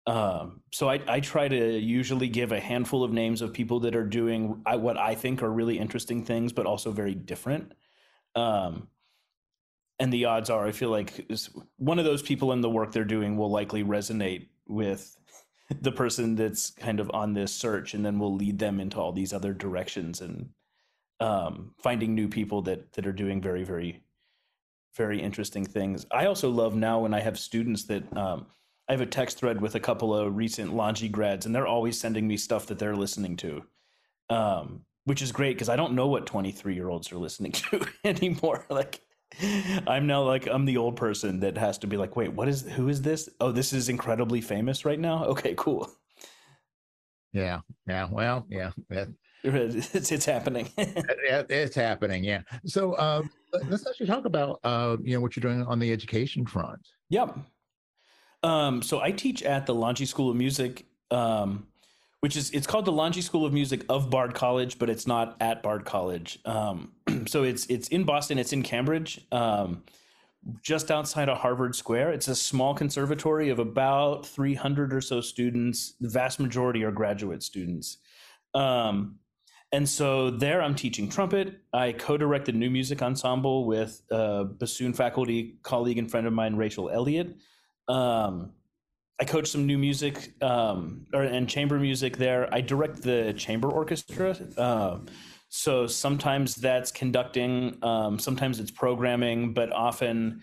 [0.07, 3.95] Um, so I, I try to usually give a handful of names of people that
[3.95, 7.73] are doing what I think are really interesting things, but also very different.
[8.35, 8.89] Um,
[9.99, 11.31] and the odds are, I feel like
[11.77, 15.19] one of those people in the work they're doing will likely resonate with
[15.83, 19.13] the person that's kind of on this search, and then will lead them into all
[19.13, 20.49] these other directions and
[21.21, 24.03] um, finding new people that that are doing very very
[24.97, 26.07] very interesting things.
[26.11, 28.47] I also love now when I have students that um,
[28.89, 31.99] I have a text thread with a couple of recent Longy grads, and they're always
[31.99, 33.63] sending me stuff that they're listening to,
[34.29, 37.87] um, which is great because I don't know what 23 year olds are listening to
[38.05, 38.67] anymore.
[38.71, 39.01] Like,
[39.87, 42.63] I'm now like I'm the old person that has to be like, wait, what is
[42.63, 43.31] who is this?
[43.41, 45.25] Oh, this is incredibly famous right now.
[45.25, 45.91] Okay, cool.
[47.33, 48.09] Yeah, yeah.
[48.11, 48.73] Well, yeah.
[49.95, 50.71] It's, it's happening.
[50.77, 52.23] it's happening.
[52.23, 52.43] Yeah.
[52.65, 53.23] So uh,
[53.69, 56.81] let's actually talk about uh, you know what you're doing on the education front.
[57.11, 57.37] Yep.
[58.45, 61.67] Um, so I teach at the Longy School of Music, um,
[62.21, 65.37] which is it's called the Longy School of Music of Bard College, but it's not
[65.41, 66.39] at Bard College.
[66.45, 66.93] Um,
[67.27, 68.39] so it's it's in Boston.
[68.39, 69.21] It's in Cambridge.
[69.33, 69.83] Um,
[70.61, 72.13] just outside of Harvard Square.
[72.13, 75.95] It's a small conservatory of about 300 or so students.
[76.01, 77.99] The vast majority are graduate students.
[78.55, 79.21] Um,
[79.73, 81.61] and so there I'm teaching trumpet.
[81.73, 86.91] I co-direct the new music ensemble with bassoon faculty colleague and friend of mine, Rachel
[86.91, 87.37] Elliott.
[87.89, 88.53] Um,
[89.21, 92.53] I coach some new music um, or, and chamber music there.
[92.53, 94.37] I direct the chamber orchestra.
[94.57, 94.99] Uh,
[95.49, 100.43] so sometimes that's conducting, um, sometimes it's programming, but often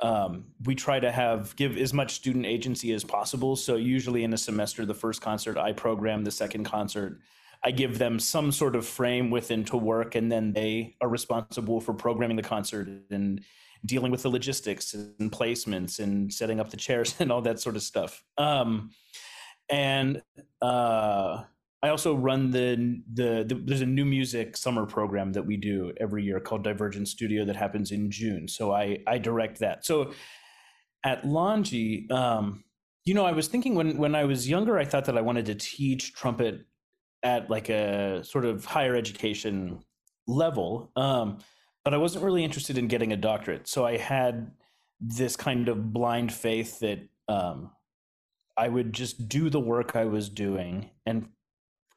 [0.00, 3.54] um, we try to have give as much student agency as possible.
[3.54, 7.20] So usually in a semester, the first concert I program, the second concert
[7.64, 11.80] I give them some sort of frame within to work, and then they are responsible
[11.80, 13.44] for programming the concert and
[13.84, 17.76] dealing with the logistics and placements and setting up the chairs and all that sort
[17.76, 18.22] of stuff.
[18.38, 18.90] Um,
[19.68, 20.22] and
[20.62, 21.42] uh,
[21.82, 25.92] I also run the, the, the there's a new music summer program that we do
[26.00, 28.48] every year called Divergent Studio that happens in June.
[28.48, 29.84] So I I direct that.
[29.84, 30.12] So
[31.04, 32.64] at Longy, um,
[33.04, 35.46] you know, I was thinking when when I was younger, I thought that I wanted
[35.46, 36.64] to teach trumpet
[37.22, 39.80] at like a sort of higher education
[40.26, 40.90] level.
[40.96, 41.38] Um,
[41.84, 43.68] but I wasn't really interested in getting a doctorate.
[43.68, 44.50] So I had
[45.00, 47.70] this kind of blind faith that um,
[48.56, 51.28] I would just do the work I was doing and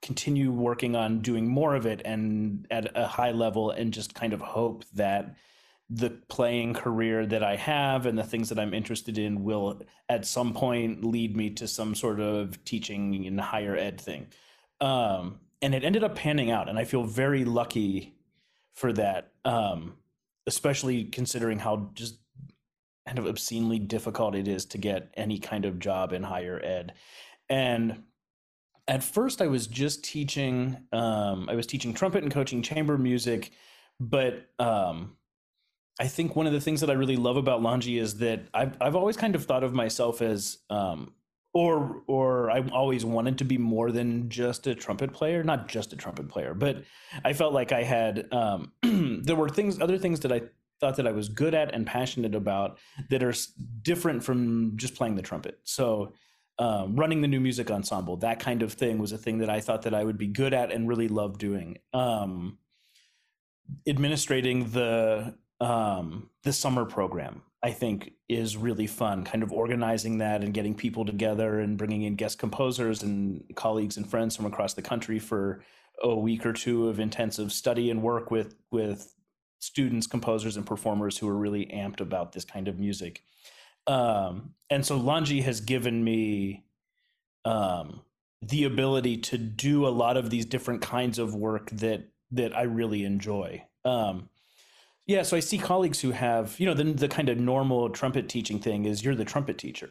[0.02, 4.34] continue working on doing more of it and at a high level and just kind
[4.34, 5.36] of hope that
[5.90, 10.26] the playing career that I have and the things that I'm interested in will at
[10.26, 14.28] some point lead me to some sort of teaching in higher ed thing.
[14.82, 18.16] Um, and it ended up panning out, and I feel very lucky
[18.74, 19.98] for that, um,
[20.48, 22.18] especially considering how just
[23.06, 26.94] kind of obscenely difficult it is to get any kind of job in higher ed.
[27.50, 28.04] And
[28.88, 30.78] at first, I was just teaching.
[30.92, 33.52] Um, I was teaching trumpet and coaching chamber music,
[34.00, 35.18] but um,
[36.00, 38.78] I think one of the things that I really love about Longy is that I've
[38.80, 41.14] I've always kind of thought of myself as um,
[41.54, 45.94] or or I always wanted to be more than just a trumpet player, not just
[45.94, 46.84] a trumpet player, but
[47.24, 48.72] I felt like I had um,
[49.24, 50.42] there were things other things that I
[50.80, 52.78] thought that I was good at and passionate about
[53.10, 53.34] that are
[53.82, 55.60] different from just playing the trumpet.
[55.64, 56.14] So
[56.58, 59.60] um, running the new music ensemble, that kind of thing was a thing that I
[59.60, 61.78] thought that I would be good at and really love doing.
[61.94, 62.60] Um,
[63.88, 70.44] administrating the um, the summer program I think is really fun, kind of organizing that
[70.44, 74.74] and getting people together and bringing in guest composers and colleagues and friends from across
[74.74, 75.62] the country for
[76.02, 79.14] a week or two of intensive study and work with with
[79.60, 83.24] students, composers, and performers who are really amped about this kind of music.
[83.88, 86.64] Um, and so Longy has given me
[87.44, 88.02] um,
[88.42, 92.64] the ability to do a lot of these different kinds of work that that I
[92.64, 93.66] really enjoy.
[93.84, 94.30] Um,
[95.10, 98.30] yeah, so I see colleagues who have, you know, the, the kind of normal trumpet
[98.30, 99.90] teaching thing is you're the trumpet teacher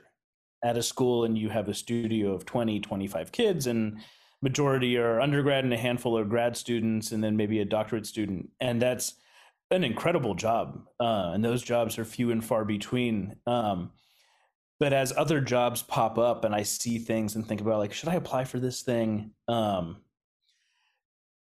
[0.63, 3.99] at a school and you have a studio of 20, 25 kids and
[4.43, 8.49] majority are undergrad and a handful are grad students and then maybe a doctorate student.
[8.61, 9.15] And that's
[9.73, 10.85] an incredible job.
[11.01, 13.35] Uh, and those jobs are few and far between.
[13.45, 13.91] Um,
[14.79, 18.09] but as other jobs pop up and I see things and think about like, should
[18.09, 19.33] I apply for this thing?
[19.49, 19.97] Um,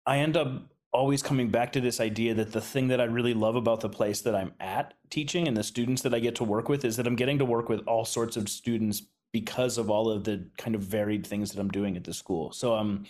[0.06, 3.34] I end up always coming back to this idea that the thing that I really
[3.34, 6.44] love about the place that I'm at teaching and the students that I get to
[6.44, 9.90] work with is that I'm getting to work with all sorts of students because of
[9.90, 12.52] all of the kind of varied things that I'm doing at the school.
[12.52, 13.06] So I'm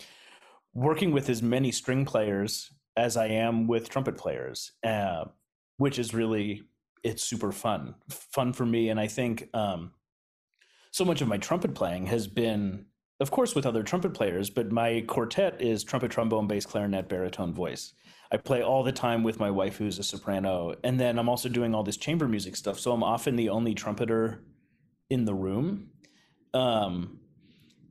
[0.73, 5.27] working with as many string players as I am with trumpet players, uh,
[5.77, 6.63] which is really
[7.03, 8.89] it's super fun, fun for me.
[8.89, 9.93] And I think um,
[10.91, 12.87] so much of my trumpet playing has been
[13.21, 17.53] of course, with other trumpet players, but my quartet is trumpet, trombone, bass, clarinet, baritone,
[17.53, 17.93] voice.
[18.33, 21.49] I play all the time with my wife, who's a soprano, and then I'm also
[21.49, 22.81] doing all this chamber music stuff.
[22.81, 24.43] So I'm often the only trumpeter
[25.09, 25.91] in the room,
[26.53, 27.21] um,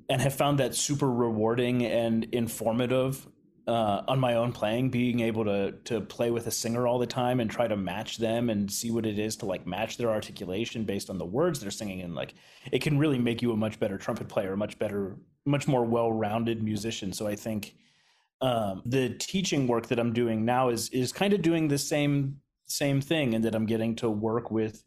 [0.10, 3.26] and have found that super rewarding and informative
[3.68, 7.08] uh, on my own playing, being able to to play with a singer all the
[7.08, 10.10] time and try to match them and see what it is to like match their
[10.10, 12.34] articulation based on the words they're singing and like
[12.72, 15.86] it can really make you a much better trumpet player, a much better, much more
[15.86, 17.14] well-rounded musician.
[17.14, 17.76] So I think
[18.42, 22.42] um, the teaching work that I'm doing now is is kind of doing the same
[22.66, 24.84] same thing, and that I'm getting to work with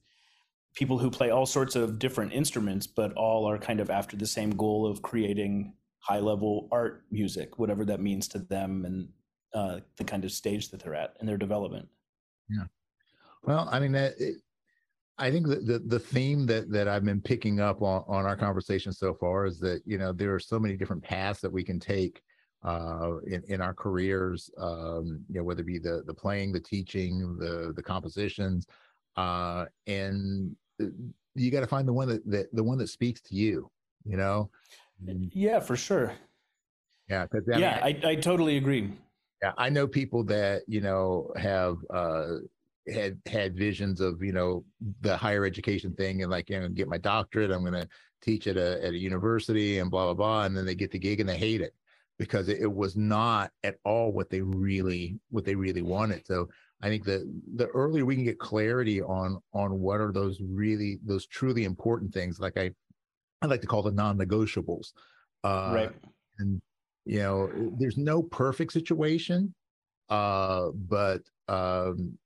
[0.75, 4.27] people who play all sorts of different instruments, but all are kind of after the
[4.27, 5.73] same goal of creating
[6.07, 9.09] high level art music, whatever that means to them and
[9.55, 11.89] uh, the kind of stage that they're at in their development.
[12.49, 12.65] Yeah.
[13.43, 14.37] Well, I mean, that, it,
[15.19, 18.37] I think the, the, the theme that that I've been picking up on on our
[18.37, 21.65] conversation so far is that you know there are so many different paths that we
[21.65, 22.21] can take
[22.65, 24.51] uh, in in our careers.
[24.59, 28.67] Um, you know, whether it be the the playing, the teaching, the the compositions,
[29.17, 30.87] uh, and uh,
[31.35, 33.71] you got to find the one that, that the one that speaks to you.
[34.05, 34.51] You know.
[35.33, 36.13] Yeah, for sure.
[37.09, 38.91] Yeah, because yeah, I, I, I totally agree.
[39.43, 42.37] Yeah, I know people that you know have uh,
[42.89, 44.65] had had visions of you know
[45.03, 47.51] the higher education thing and like you know get my doctorate.
[47.51, 47.89] I'm going to
[48.23, 50.99] teach at a at a university and blah blah blah, and then they get the
[50.99, 51.75] gig and they hate it
[52.19, 56.27] because it, it was not at all what they really what they really wanted.
[56.27, 56.49] So
[56.83, 60.99] I think that the earlier we can get clarity on on what are those really
[61.05, 62.71] those truly important things, like I
[63.47, 64.93] I like to call the non-negotiables.
[65.45, 65.93] Uh, right.
[66.39, 66.61] And
[67.05, 69.55] you know, there's no perfect situation,
[70.09, 72.19] uh, but um,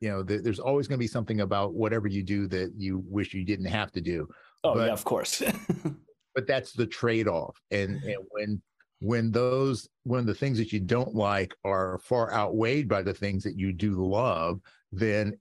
[0.00, 3.02] you know, th- there's always going to be something about whatever you do that you
[3.08, 4.28] wish you didn't have to do.
[4.62, 5.42] Oh but, yeah, of course.
[6.34, 8.62] but that's the trade-off, and and when
[9.00, 13.42] when those when the things that you don't like are far outweighed by the things
[13.44, 14.60] that you do love,
[14.92, 15.38] then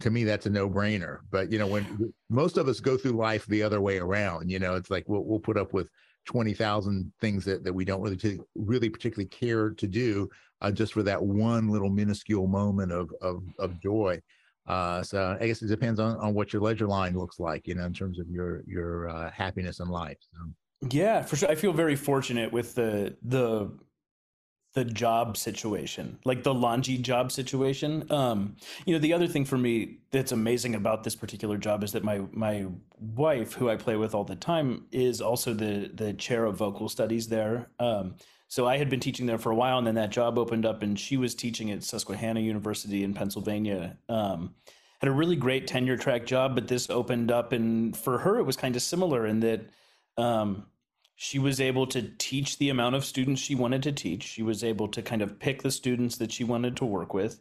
[0.00, 1.18] to me that's a no-brainer.
[1.30, 4.58] But you know, when most of us go through life the other way around, you
[4.58, 5.88] know, it's like we'll we'll put up with
[6.24, 10.28] twenty thousand things that that we don't really t- really particularly care to do,
[10.60, 14.20] uh, just for that one little minuscule moment of of of joy.
[14.66, 17.74] Uh, so I guess it depends on, on what your ledger line looks like, you
[17.74, 20.18] know, in terms of your your uh, happiness in life.
[20.20, 20.52] So.
[20.90, 21.50] Yeah, for sure.
[21.50, 23.70] I feel very fortunate with the the
[24.74, 28.10] the job situation, like the Longy job situation.
[28.10, 28.56] Um,
[28.86, 32.04] you know, the other thing for me that's amazing about this particular job is that
[32.04, 32.66] my my
[32.98, 36.88] wife, who I play with all the time, is also the the chair of vocal
[36.88, 37.68] studies there.
[37.78, 38.14] Um,
[38.48, 40.82] so I had been teaching there for a while, and then that job opened up,
[40.82, 43.96] and she was teaching at Susquehanna University in Pennsylvania.
[44.08, 44.54] Um,
[45.00, 48.44] had a really great tenure track job, but this opened up, and for her, it
[48.44, 49.70] was kind of similar in that
[50.16, 50.66] um,
[51.22, 54.24] she was able to teach the amount of students she wanted to teach.
[54.24, 57.38] She was able to kind of pick the students that she wanted to work with,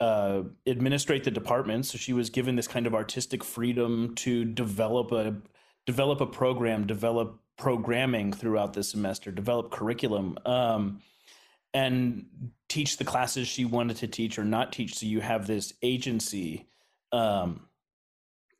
[0.00, 1.84] uh, administrate the department.
[1.84, 5.36] So she was given this kind of artistic freedom to develop a
[5.84, 11.02] develop a program, develop programming throughout the semester, develop curriculum, um,
[11.74, 12.24] and
[12.70, 14.94] teach the classes she wanted to teach or not teach.
[14.94, 16.66] So you have this agency
[17.12, 17.67] um,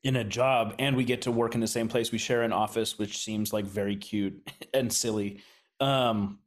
[0.04, 2.12] in a job, and we get to work in the same place.
[2.12, 5.40] We share an office, which seems like very cute and silly.
[5.80, 6.38] Um,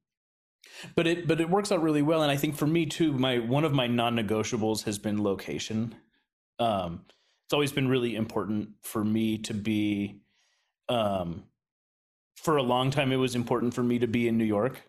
[0.96, 3.40] but it but it works out really well, and I think for me too, my
[3.40, 5.96] one of my non-negotiables has been location.
[6.60, 7.06] Um,
[7.46, 10.22] it's always been really important for me to be
[10.88, 11.44] um,
[12.42, 14.82] for a long time, it was important for me to be in New York.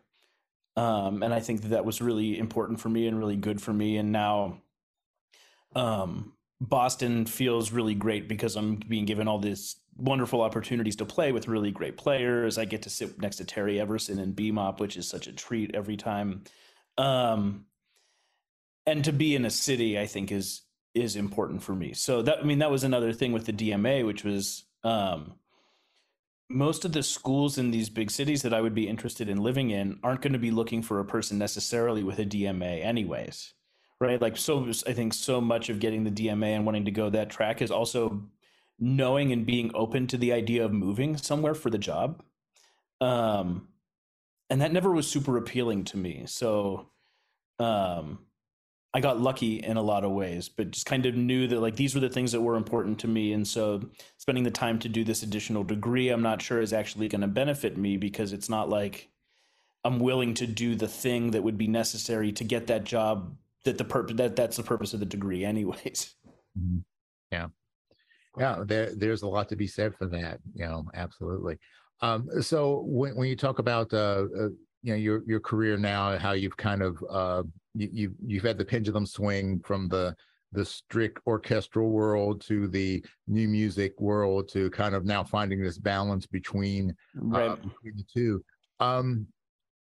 [0.75, 3.75] Um, and I think that, that was really important for me and really good for
[3.75, 3.99] me.
[3.99, 4.63] And now,
[5.77, 6.33] um,
[6.63, 11.49] Boston feels really great because I'm being given all these wonderful opportunities to play with
[11.49, 12.57] really great players.
[12.57, 15.75] I get to sit next to Terry Everson and BMOP, which is such a treat
[15.75, 16.45] every time.
[16.97, 17.67] Um,
[18.87, 20.63] and to be in a city, I think is
[20.95, 21.95] is important for me.
[21.95, 25.35] So that I mean that was another thing with the DMA, which was um,
[26.49, 29.71] most of the schools in these big cities that I would be interested in living
[29.71, 33.55] in aren't going to be looking for a person necessarily with a DMA, anyways.
[34.03, 34.21] Right.
[34.21, 37.31] Like, so I think so much of getting the DMA and wanting to go that
[37.31, 38.25] track is also
[38.81, 42.21] knowing and being open to the idea of moving somewhere for the job.
[43.01, 43.69] Um,
[44.51, 46.25] and that never was super appealing to me.
[46.27, 46.89] So,
[47.61, 48.19] um,
[48.93, 51.77] I got lucky in a lot of ways, but just kind of knew that like
[51.77, 53.33] these were the things that were important to me.
[53.33, 53.89] And so
[54.19, 57.29] spending the time to do this additional degree, I'm not sure is actually going to
[57.29, 59.11] benefit me because it's not like
[59.85, 63.79] I'm willing to do the thing that would be necessary to get that job that
[63.79, 66.15] the purpose that that's the purpose of the degree anyways.
[66.59, 66.79] Mm-hmm.
[67.31, 67.47] Yeah.
[68.39, 68.65] Yeah.
[68.65, 70.41] There, there's a lot to be said for that.
[70.55, 71.59] You know, absolutely.
[72.01, 74.49] Um, so when, when you talk about, uh, uh
[74.85, 77.45] you know, your, your career now, how you've kind of, uh,
[77.75, 80.15] you, you you've had the pendulum swing from the
[80.53, 85.79] the strict orchestral world to the new music world to kind of now finding this
[85.79, 87.51] balance between, uh, right.
[87.51, 88.45] uh, between the two.
[88.79, 89.27] Um,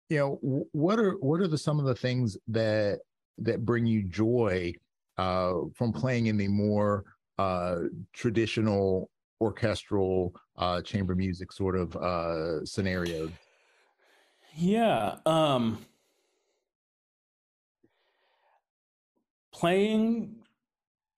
[0.09, 3.01] you know, what are what are the some of the things that
[3.39, 4.73] that bring you joy
[5.17, 7.05] uh, from playing in the more
[7.39, 7.83] uh,
[8.13, 9.11] traditional
[9.41, 13.31] orchestral uh, chamber music sort of uh, scenario?
[14.57, 15.17] Yeah.
[15.27, 15.85] Um,
[19.53, 20.35] playing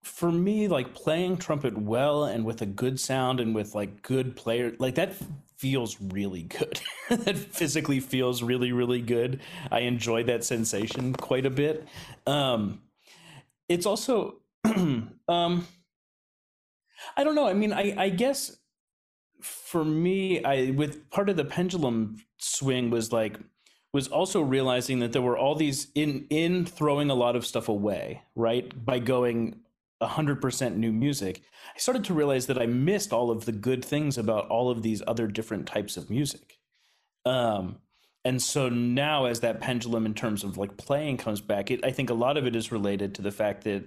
[0.03, 4.35] for me like playing trumpet well and with a good sound and with like good
[4.35, 5.13] player like that
[5.61, 6.81] feels really good.
[7.11, 9.41] That physically feels really really good.
[9.71, 11.87] I enjoy that sensation quite a bit.
[12.27, 12.83] Um
[13.69, 15.67] it's also um
[17.17, 17.49] i don't know.
[17.49, 18.57] I mean i i guess
[19.41, 23.39] for me i with part of the pendulum swing was like
[23.93, 27.69] was also realizing that there were all these in in throwing a lot of stuff
[27.69, 28.67] away right?
[28.85, 29.61] By going
[30.01, 31.43] 100% new music
[31.75, 34.83] i started to realize that i missed all of the good things about all of
[34.83, 36.59] these other different types of music
[37.25, 37.77] um
[38.25, 41.91] and so now as that pendulum in terms of like playing comes back it, i
[41.91, 43.87] think a lot of it is related to the fact that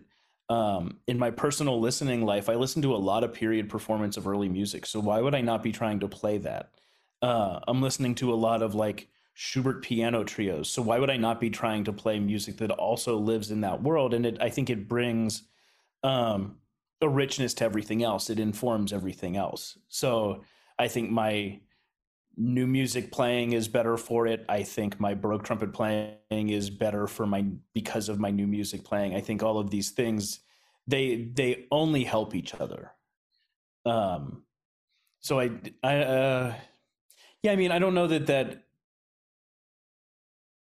[0.50, 4.28] um, in my personal listening life i listen to a lot of period performance of
[4.28, 6.70] early music so why would i not be trying to play that
[7.22, 10.70] uh, i'm listening to a lot of like Schubert piano trios.
[10.70, 13.82] So why would I not be trying to play music that also lives in that
[13.82, 14.14] world?
[14.14, 15.44] And it, I think it brings
[16.04, 16.58] um,
[17.02, 18.30] a richness to everything else.
[18.30, 19.78] It informs everything else.
[19.88, 20.44] So
[20.80, 21.60] I think my
[22.36, 24.46] new music playing is better for it.
[24.50, 28.84] I think my baroque trumpet playing is better for my because of my new music
[28.84, 29.16] playing.
[29.16, 30.40] I think all of these things
[30.88, 32.92] they they only help each other.
[33.86, 34.44] Um,
[35.20, 35.52] so I
[35.84, 36.54] I uh,
[37.44, 38.64] yeah, I mean I don't know that that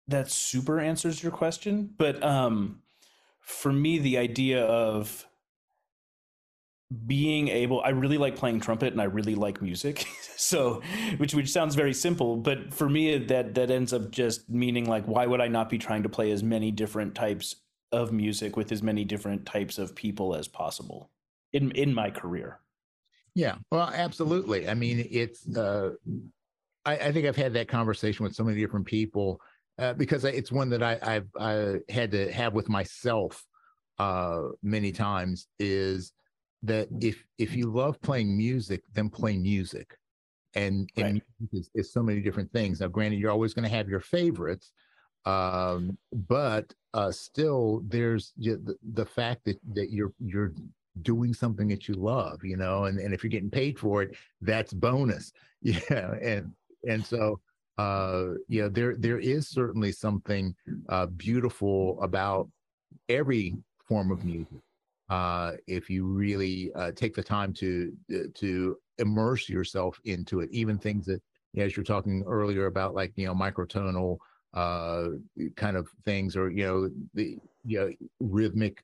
[0.06, 2.80] that super answers your question, but um,
[3.49, 5.26] for me the idea of
[7.07, 10.07] being able i really like playing trumpet and i really like music.
[10.40, 10.82] So
[11.16, 15.05] which which sounds very simple but for me that that ends up just meaning like
[15.05, 17.57] why would i not be trying to play as many different types
[17.90, 21.11] of music with as many different types of people as possible
[21.53, 22.61] in in my career?
[23.34, 24.68] Yeah well absolutely.
[24.68, 25.94] I mean it's uh
[26.84, 29.40] i, I think i've had that conversation with so many different people
[29.78, 33.44] uh, because it's one that I, I've I had to have with myself
[33.98, 36.12] uh, many times is
[36.62, 39.96] that if if you love playing music, then play music.
[40.54, 41.22] And, and right.
[41.38, 42.80] music is, is, so many different things.
[42.80, 44.72] Now, granted, you're always going to have your favorites,
[45.26, 50.54] um, but uh, still, there's the, the fact that that you're you're
[51.02, 54.16] doing something that you love, you know, and, and if you're getting paid for it,
[54.40, 55.32] that's bonus.
[55.60, 56.14] Yeah.
[56.22, 56.52] And
[56.88, 57.40] and so
[57.78, 60.54] uh yeah, there there is certainly something
[60.88, 62.48] uh beautiful about
[63.08, 63.56] every
[63.88, 64.58] form of music.
[65.08, 70.50] Uh, if you really uh, take the time to uh, to immerse yourself into it,
[70.52, 71.22] even things that,
[71.56, 74.18] as you're talking earlier about, like you know, microtonal
[74.52, 75.08] uh,
[75.56, 78.82] kind of things, or you know, the you know, rhythmic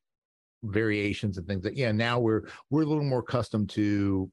[0.62, 4.30] variations and things that, yeah, now we're we're a little more accustomed to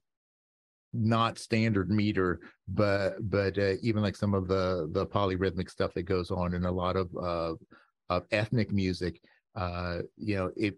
[0.94, 6.04] not standard meter, but but uh, even like some of the the polyrhythmic stuff that
[6.04, 7.54] goes on in a lot of uh,
[8.10, 9.22] of ethnic music.
[9.56, 10.78] Uh, you know, it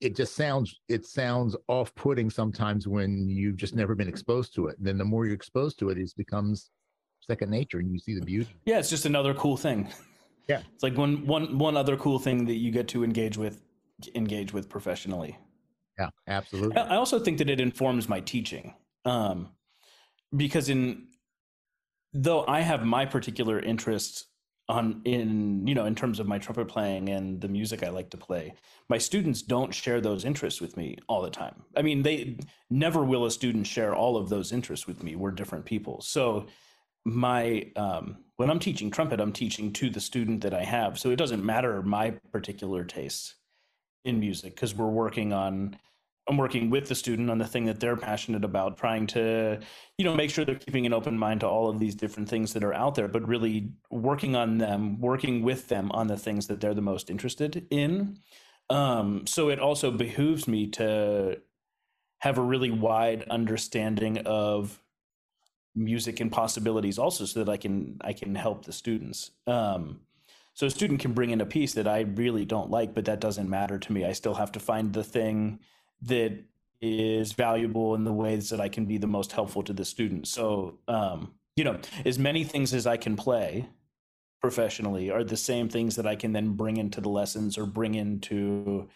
[0.00, 4.78] it just sounds it sounds off-putting sometimes when you've just never been exposed to it.
[4.78, 6.70] And then the more you're exposed to it, it becomes
[7.20, 8.54] second nature, and you see the beauty.
[8.64, 9.88] Yeah, it's just another cool thing.
[10.48, 13.62] Yeah, it's like one one one other cool thing that you get to engage with
[14.14, 15.38] engage with professionally.
[15.98, 16.76] Yeah, absolutely.
[16.76, 18.74] I also think that it informs my teaching,
[19.08, 19.48] um,
[20.36, 21.06] because in
[22.12, 24.24] though I have my particular interests
[24.68, 28.10] on in you know in terms of my trumpet playing and the music I like
[28.10, 28.52] to play.
[28.88, 31.62] My students don't share those interests with me all the time.
[31.76, 32.38] I mean, they
[32.70, 35.16] never will a student share all of those interests with me.
[35.16, 36.00] We're different people.
[36.02, 36.46] So
[37.04, 40.98] my um, when I'm teaching trumpet, I'm teaching to the student that I have.
[40.98, 43.34] So it doesn't matter my particular tastes
[44.04, 45.76] in music because we're working on
[46.28, 49.58] I'm working with the student on the thing that they're passionate about, trying to,
[49.96, 52.52] you know, make sure they're keeping an open mind to all of these different things
[52.52, 56.46] that are out there, but really working on them, working with them on the things
[56.48, 58.18] that they're the most interested in.
[58.68, 61.40] Um, so it also behooves me to
[62.18, 64.82] have a really wide understanding of
[65.74, 69.30] music and possibilities also so that I can I can help the students.
[69.46, 70.00] Um,
[70.52, 73.20] so a student can bring in a piece that I really don't like, but that
[73.20, 74.04] doesn't matter to me.
[74.04, 75.60] I still have to find the thing
[76.02, 76.44] that
[76.80, 80.28] is valuable in the ways that I can be the most helpful to the student.
[80.28, 83.68] So, um, you know, as many things as I can play
[84.40, 87.96] professionally are the same things that I can then bring into the lessons or bring
[87.96, 88.88] into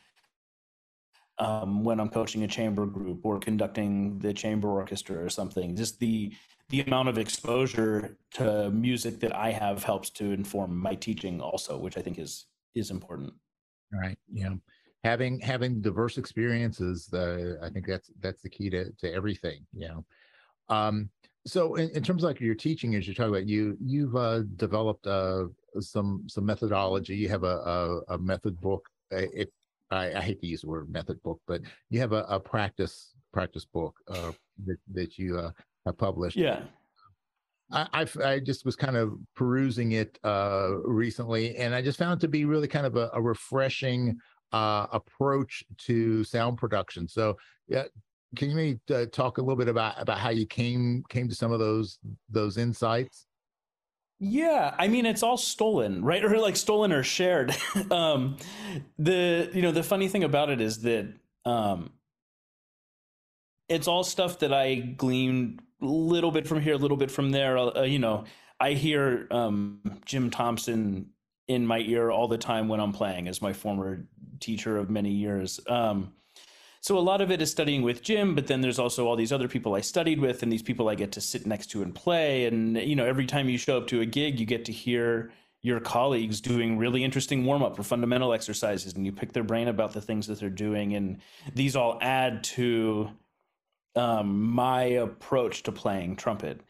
[1.39, 5.75] um, when I'm coaching a chamber group or conducting the chamber orchestra or something.
[5.75, 6.33] Just the
[6.69, 11.77] the amount of exposure to music that I have helps to inform my teaching also,
[11.77, 12.47] which I think is
[12.77, 13.33] is important.
[13.93, 14.17] All right.
[14.33, 14.55] Yeah
[15.05, 19.89] having having diverse experiences uh, i think that's that's the key to to everything you
[19.89, 20.05] know?
[20.69, 21.11] Um
[21.45, 24.43] so in, in terms of like your teaching as you're talking about you you've uh,
[24.57, 25.47] developed uh
[25.81, 27.17] some some methodology.
[27.17, 28.89] You have a a, a method book.
[29.11, 29.53] It
[29.91, 33.13] I, I, hate to use the word method book but you have a, a practice
[33.33, 34.33] practice book uh
[34.65, 35.51] that, that you uh
[35.87, 36.37] have published.
[36.37, 36.63] Yeah.
[37.75, 42.21] I, I just was kind of perusing it uh, recently, and I just found it
[42.21, 44.19] to be really kind of a, a refreshing
[44.53, 47.09] uh, approach to sound production.
[47.09, 47.37] So,
[47.69, 47.85] yeah,
[48.37, 51.35] can you maybe uh, talk a little bit about about how you came came to
[51.35, 51.99] some of those
[52.29, 53.27] those insights?
[54.19, 56.25] Yeah, I mean it's all stolen, right?
[56.25, 57.55] Or like stolen or shared.
[57.91, 58.37] um,
[58.99, 61.13] the you know the funny thing about it is that
[61.45, 61.91] um,
[63.69, 67.31] it's all stuff that I gleaned a little bit from here, a little bit from
[67.31, 67.59] there.
[67.59, 68.25] Uh, you know,
[68.61, 71.11] I hear um, Jim Thompson
[71.49, 74.07] in my ear all the time when I'm playing as my former
[74.43, 75.61] teacher of many years.
[75.67, 76.13] Um,
[76.81, 79.33] so a lot of it is studying with Jim, but then there's also all these
[79.33, 81.95] other people I studied with and these people I get to sit next to and
[81.95, 82.47] play.
[82.47, 85.31] And, you know, every time you show up to a gig, you get to hear
[85.63, 89.69] your colleagues doing really interesting warm up or fundamental exercises and you pick their brain
[89.69, 90.95] about the things that they're doing.
[90.95, 91.21] And
[91.55, 93.11] these all add to
[93.95, 96.61] um, my approach to playing trumpet.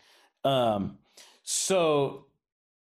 [0.45, 0.99] Um,
[1.43, 2.27] so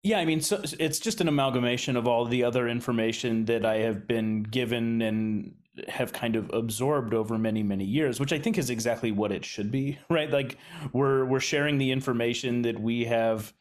[0.05, 3.77] yeah, I mean, so it's just an amalgamation of all the other information that I
[3.77, 5.55] have been given and
[5.87, 9.43] have kind of absorbed over many many years which i think is exactly what it
[9.43, 10.31] should be right?
[10.31, 10.57] Like
[10.93, 13.53] we're we're sharing the information that we have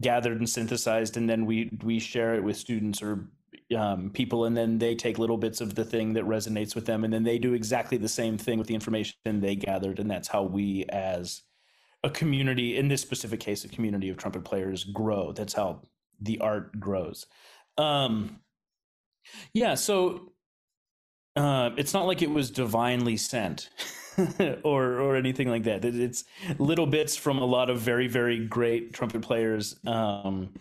[0.00, 3.28] gathered and synthesized and then we we share it with students or
[3.76, 7.04] um, people and then they take little bits of the thing that resonates with them
[7.04, 10.28] and then they do exactly the same thing with the information they gathered and that's
[10.28, 11.42] how we as
[12.04, 15.80] a community in this specific case a community of trumpet players grow that's how
[16.20, 17.26] the art grows
[17.78, 18.40] um
[19.54, 20.32] yeah so
[21.36, 23.70] uh it's not like it was divinely sent
[24.62, 26.24] or or anything like that it's
[26.58, 30.52] little bits from a lot of very very great trumpet players um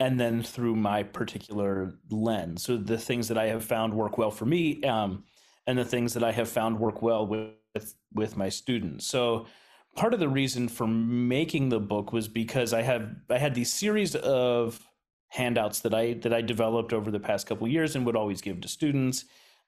[0.00, 2.62] and then through my particular lens.
[2.62, 5.24] So the things that I have found work well for me, um,
[5.66, 9.06] and the things that I have found work well with with my students.
[9.06, 9.46] So
[9.96, 13.72] part of the reason for making the book was because I have I had these
[13.72, 14.80] series of
[15.28, 18.60] handouts that I that I developed over the past couple years and would always give
[18.60, 19.24] to students.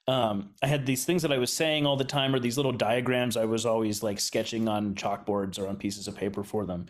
[0.08, 2.72] Um, I had these things that I was saying all the time, or these little
[2.72, 6.86] diagrams I was always like sketching on chalkboards or on pieces of paper for them.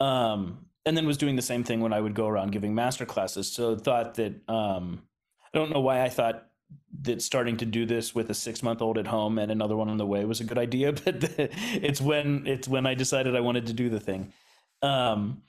[0.00, 3.04] Um, and then was doing the same thing when I would go around giving master
[3.04, 3.50] classes.
[3.50, 5.02] So thought that um,
[5.52, 6.46] I don't know why I thought
[7.02, 9.88] that starting to do this with a six month old at home and another one
[9.88, 13.36] on the way was a good idea, but the, it's when it's when I decided
[13.36, 14.32] I wanted to do the thing.
[14.82, 15.42] Um,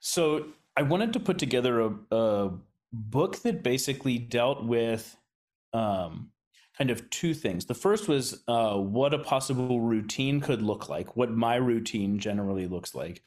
[0.00, 0.46] so
[0.76, 2.50] I wanted to put together a, a
[2.92, 5.16] book that basically dealt with
[5.72, 6.30] um,
[6.76, 7.66] kind of two things.
[7.66, 12.66] The first was uh, what a possible routine could look like, what my routine generally
[12.66, 13.22] looks like.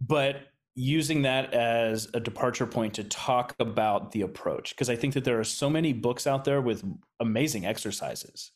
[0.00, 0.36] But
[0.76, 5.24] using that as a departure point to talk about the approach because i think that
[5.24, 6.84] there are so many books out there with
[7.18, 8.52] amazing exercises.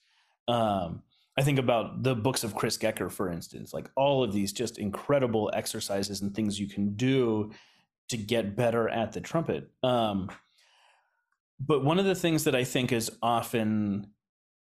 [0.46, 1.02] Um,
[1.38, 4.78] i think about the books of chris gekker for instance like all of these just
[4.78, 7.50] incredible exercises and things you can do
[8.10, 9.70] to get better at the trumpet.
[9.84, 10.30] Um,
[11.64, 14.08] but one of the things that i think is often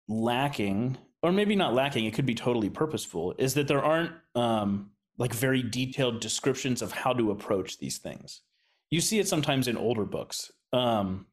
[0.08, 4.92] lacking or maybe not lacking it could be totally purposeful is that there aren't um,
[5.22, 8.42] like very detailed descriptions of how to approach these things.
[8.90, 10.52] You see it sometimes in older books.
[10.74, 11.28] Um,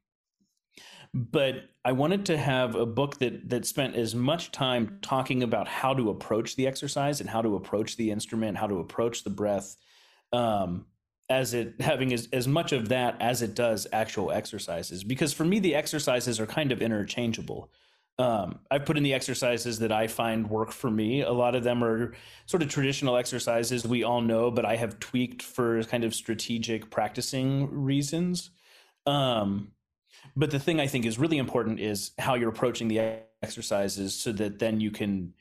[1.14, 1.55] but
[1.86, 5.95] I wanted to have a book that that spent as much time talking about how
[5.95, 9.74] to approach the exercise and how to approach the instrument, how to approach the breath,
[10.34, 10.84] um,
[11.30, 15.03] as it having as, as much of that as it does actual exercises.
[15.03, 17.70] Because for me, the exercises are kind of interchangeable
[18.18, 21.22] um, I put in the exercises that I find work for me.
[21.22, 22.14] A lot of them are
[22.46, 26.90] sort of traditional exercises we all know, but I have tweaked for kind of strategic
[26.90, 28.50] practicing reasons.
[29.06, 29.72] Um,
[30.34, 34.32] but the thing I think is really important is how you're approaching the exercises so
[34.32, 35.32] that then you can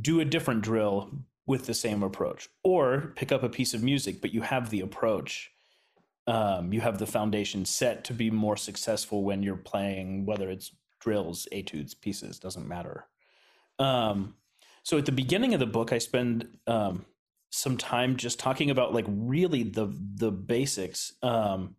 [0.00, 1.10] do a different drill
[1.46, 4.80] with the same approach or pick up a piece of music, but you have the
[4.80, 5.50] approach.
[6.26, 10.70] Um, you have the foundation set to be more successful when you're playing, whether it's
[11.04, 13.06] drills, etudes, pieces, doesn't matter.
[13.78, 14.34] Um,
[14.82, 17.04] so at the beginning of the book, I spend um,
[17.50, 19.86] some time just talking about like really the
[20.16, 21.12] the basics.
[21.22, 21.76] Um,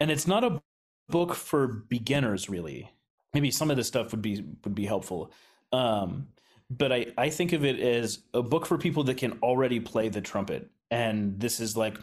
[0.00, 0.62] and it's not a
[1.08, 2.90] book for beginners, really.
[3.34, 5.30] Maybe some of this stuff would be would be helpful.
[5.72, 6.28] Um,
[6.70, 10.08] but I, I think of it as a book for people that can already play
[10.08, 10.70] the trumpet.
[10.90, 11.98] And this is like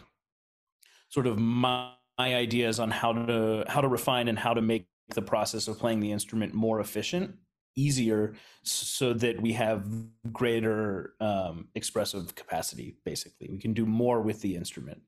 [1.08, 4.86] sort of my, my ideas on how to how to refine and how to make
[5.14, 7.34] the process of playing the instrument more efficient
[7.76, 9.86] easier so that we have
[10.32, 13.48] greater um, expressive capacity basically.
[13.50, 15.02] We can do more with the instrument.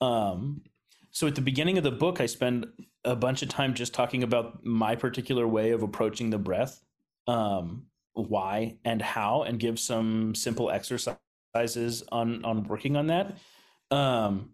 [0.00, 0.62] Um,
[1.10, 2.66] so at the beginning of the book i spend
[3.04, 6.82] a bunch of time just talking about my particular way of approaching the breath
[7.28, 13.36] um, why and how and give some simple exercises on on working on that.
[13.90, 14.50] Um,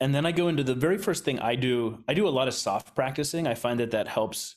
[0.00, 2.02] and then I go into the very first thing I do.
[2.08, 3.46] I do a lot of soft practicing.
[3.46, 4.56] I find that that helps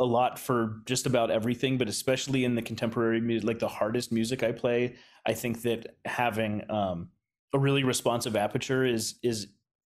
[0.00, 4.10] a lot for just about everything, but especially in the contemporary music, like the hardest
[4.10, 4.96] music I play.
[5.26, 7.10] I think that having um,
[7.52, 9.48] a really responsive aperture is is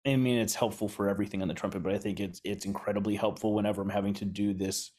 [0.05, 3.15] I mean it's helpful for everything on the trumpet, but I think it's it's incredibly
[3.15, 4.91] helpful whenever I'm having to do this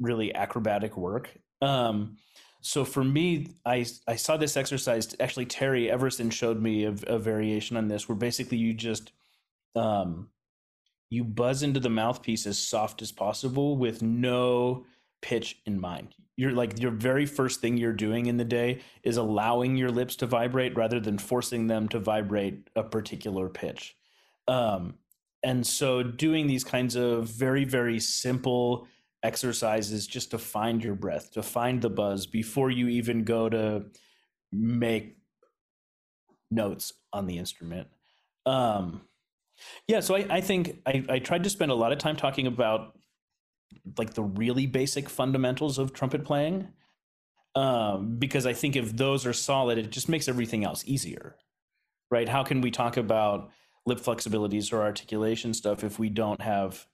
[0.00, 1.36] really acrobatic work.
[1.60, 2.16] Um,
[2.60, 5.14] so for me, I I saw this exercise.
[5.20, 9.12] Actually, Terry Everson showed me a, a variation on this, where basically you just
[9.74, 10.28] um,
[11.10, 14.84] you buzz into the mouthpiece as soft as possible with no
[15.22, 16.14] pitch in mind.
[16.36, 20.16] You're like your very first thing you're doing in the day is allowing your lips
[20.16, 23.96] to vibrate rather than forcing them to vibrate a particular pitch.
[24.46, 24.94] Um,
[25.42, 28.86] and so doing these kinds of very very simple
[29.24, 33.86] exercises just to find your breath, to find the buzz before you even go to
[34.52, 35.16] make
[36.50, 37.88] notes on the instrument
[38.46, 39.02] Um,
[39.86, 42.46] yeah, so I, I think I, I tried to spend a lot of time talking
[42.46, 42.96] about
[43.96, 46.68] like the really basic fundamentals of trumpet playing
[47.54, 51.36] um, because I think if those are solid, it just makes everything else easier,
[52.10, 52.28] right?
[52.28, 53.50] How can we talk about
[53.86, 56.86] lip flexibilities or articulation stuff if we don't have,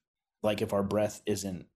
[0.42, 1.66] like, if our breath isn't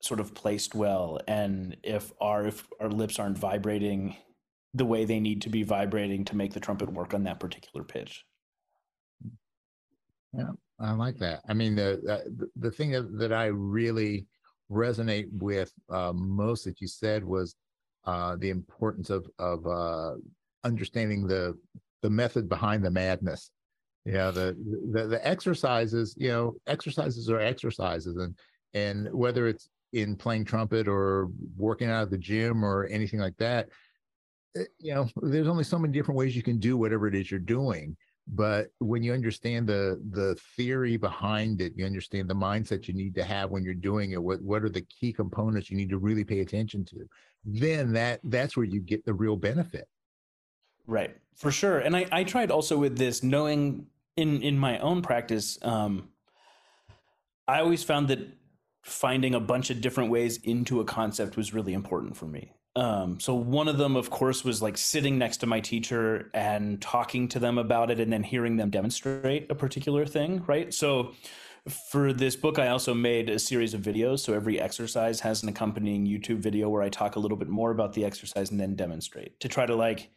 [0.00, 4.16] sort of placed well, and if our if our lips aren't vibrating
[4.72, 7.82] the way they need to be vibrating to make the trumpet work on that particular
[7.82, 8.24] pitch.
[10.32, 11.40] Yeah, I like that.
[11.48, 12.00] I mean, the
[12.36, 14.26] the, the thing that, that I really
[14.70, 17.54] resonate with uh, most that you said was
[18.04, 20.14] uh, the importance of of uh,
[20.64, 21.56] understanding the
[22.02, 23.50] the method behind the madness.
[24.04, 24.56] Yeah, the,
[24.92, 26.14] the the exercises.
[26.18, 28.34] You know, exercises are exercises, and
[28.74, 33.36] and whether it's in playing trumpet or working out at the gym or anything like
[33.38, 33.68] that,
[34.56, 37.30] eh, you know, there's only so many different ways you can do whatever it is
[37.30, 37.96] you're doing
[38.28, 43.14] but when you understand the the theory behind it you understand the mindset you need
[43.14, 45.98] to have when you're doing it what what are the key components you need to
[45.98, 47.08] really pay attention to
[47.44, 49.86] then that that's where you get the real benefit.
[50.88, 55.02] Right for sure and i i tried also with this knowing in in my own
[55.02, 56.08] practice um
[57.46, 58.18] i always found that
[58.82, 63.18] finding a bunch of different ways into a concept was really important for me um,
[63.18, 67.26] so one of them, of course, was like sitting next to my teacher and talking
[67.28, 70.44] to them about it, and then hearing them demonstrate a particular thing.
[70.46, 70.72] Right.
[70.72, 71.14] So
[71.90, 74.20] for this book, I also made a series of videos.
[74.20, 77.70] So every exercise has an accompanying YouTube video where I talk a little bit more
[77.70, 80.10] about the exercise and then demonstrate to try to like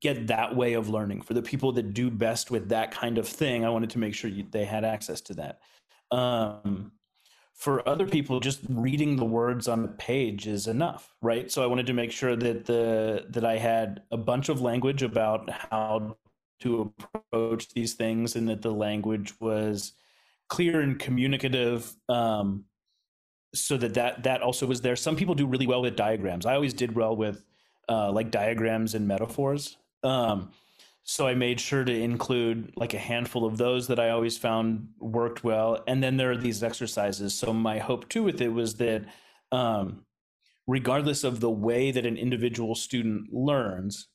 [0.00, 3.28] get that way of learning for the people that do best with that kind of
[3.28, 3.64] thing.
[3.64, 5.58] I wanted to make sure you, they had access to that.
[6.10, 6.92] Um,
[7.56, 11.50] for other people just reading the words on the page is enough right?
[11.50, 15.02] So i wanted to make sure that the that i had a bunch of language
[15.02, 16.16] about how
[16.60, 19.92] to approach these things and that the language was
[20.48, 22.64] clear and communicative um,
[23.54, 24.96] so that, that that also was there.
[24.96, 26.46] Some people do really well with diagrams.
[26.46, 27.44] I always did well with
[27.88, 29.76] uh, like diagrams and metaphors.
[30.02, 30.50] Um,
[31.08, 34.88] so I made sure to include like a handful of those that I always found
[34.98, 35.84] worked well.
[35.86, 37.32] And then there are these exercises.
[37.32, 39.04] So my hope too with it was that
[39.52, 40.04] um,
[40.66, 44.08] regardless of the way that an individual student learns,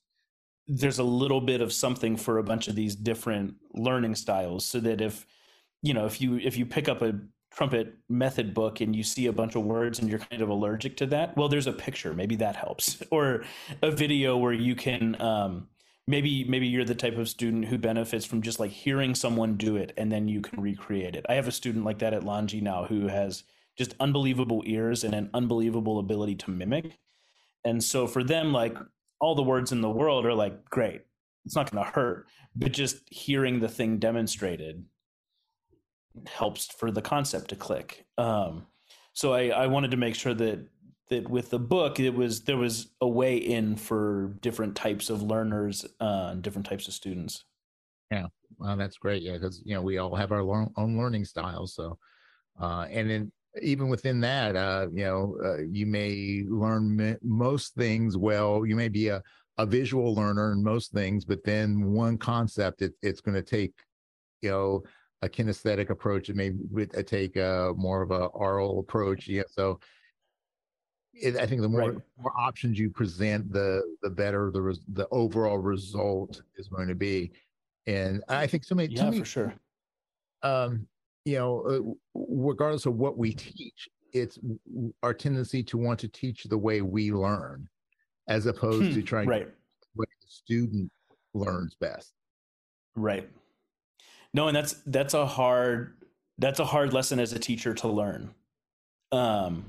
[0.67, 4.65] there's a little bit of something for a bunch of these different learning styles.
[4.65, 5.25] So that if
[5.81, 7.13] you know if you if you pick up a
[7.53, 10.95] trumpet method book and you see a bunch of words and you're kind of allergic
[10.95, 13.43] to that well there's a picture maybe that helps or
[13.81, 15.67] a video where you can um,
[16.11, 19.77] maybe maybe you're the type of student who benefits from just like hearing someone do
[19.77, 21.25] it and then you can recreate it.
[21.29, 23.43] I have a student like that at Longy now who has
[23.77, 26.99] just unbelievable ears and an unbelievable ability to mimic.
[27.63, 28.77] And so for them like
[29.21, 31.01] all the words in the world are like great.
[31.45, 34.83] It's not going to hurt, but just hearing the thing demonstrated
[36.27, 38.05] helps for the concept to click.
[38.17, 38.67] Um,
[39.13, 40.67] so I, I wanted to make sure that
[41.11, 45.21] that with the book it was there was a way in for different types of
[45.21, 47.43] learners uh, and different types of students.
[48.09, 48.27] Yeah.
[48.57, 49.21] Well that's great.
[49.21, 51.99] Yeah because you know we all have our own learning styles so
[52.59, 53.31] uh, and then
[53.61, 58.65] even within that uh, you know uh, you may learn most things well.
[58.65, 59.21] You may be a,
[59.57, 63.73] a visual learner in most things but then one concept it, it's going to take
[64.41, 64.83] you know
[65.23, 66.29] a kinesthetic approach.
[66.29, 66.51] It may
[67.03, 69.77] take a more of a oral approach yeah so
[71.21, 71.97] it, I think the more, right.
[72.19, 76.95] more options you present, the the better the res, the overall result is going to
[76.95, 77.31] be.
[77.87, 79.53] And I think so many, yeah, many, for sure.
[80.43, 80.87] Um,
[81.25, 84.39] you know, uh, regardless of what we teach, it's
[85.03, 87.67] our tendency to want to teach the way we learn,
[88.27, 89.45] as opposed hmm, to trying right.
[89.45, 90.91] to what the student
[91.33, 92.13] learns best.
[92.95, 93.29] Right.
[94.33, 95.97] No, and that's that's a hard
[96.37, 98.33] that's a hard lesson as a teacher to learn.
[99.11, 99.65] Um,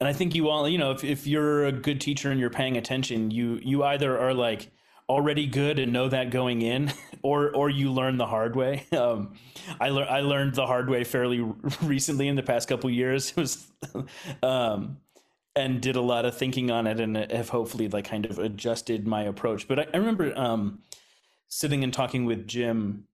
[0.00, 2.50] and I think you all, you know, if, if you're a good teacher and you're
[2.50, 4.70] paying attention, you you either are like
[5.10, 6.92] already good and know that going in,
[7.22, 8.86] or or you learn the hard way.
[8.96, 9.34] Um,
[9.80, 11.40] I learned I learned the hard way fairly
[11.82, 13.30] recently in the past couple years.
[13.30, 13.66] It was,
[14.42, 14.98] um,
[15.54, 19.06] and did a lot of thinking on it, and have hopefully like kind of adjusted
[19.06, 19.68] my approach.
[19.68, 20.80] But I, I remember um,
[21.48, 23.04] sitting and talking with Jim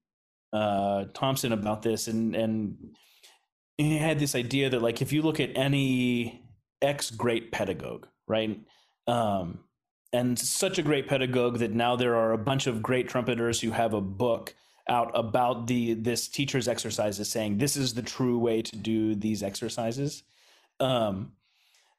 [0.53, 2.95] uh, Thompson about this, and and
[3.77, 6.46] he had this idea that like if you look at any
[6.83, 8.61] ex great pedagogue, right?
[9.07, 9.61] Um,
[10.13, 13.71] and such a great pedagogue that now there are a bunch of great trumpeters who
[13.71, 14.55] have a book
[14.89, 19.43] out about the this teacher's exercises saying this is the true way to do these
[19.43, 20.23] exercises
[20.79, 21.33] um,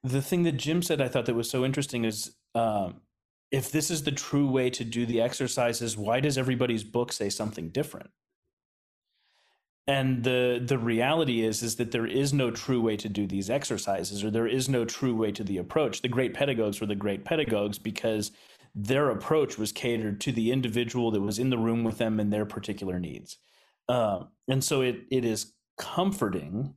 [0.06, 3.02] the thing that jim said i thought that was so interesting is um,
[3.52, 7.30] if this is the true way to do the exercises, why does everybody's book say
[7.30, 8.10] something different?
[9.88, 13.50] And the the reality is is that there is no true way to do these
[13.50, 16.02] exercises, or there is no true way to the approach.
[16.02, 18.32] The great pedagogues were the great pedagogues because
[18.76, 22.32] their approach was catered to the individual that was in the room with them and
[22.32, 23.38] their particular needs.
[23.88, 26.74] Uh, and so it it is comforting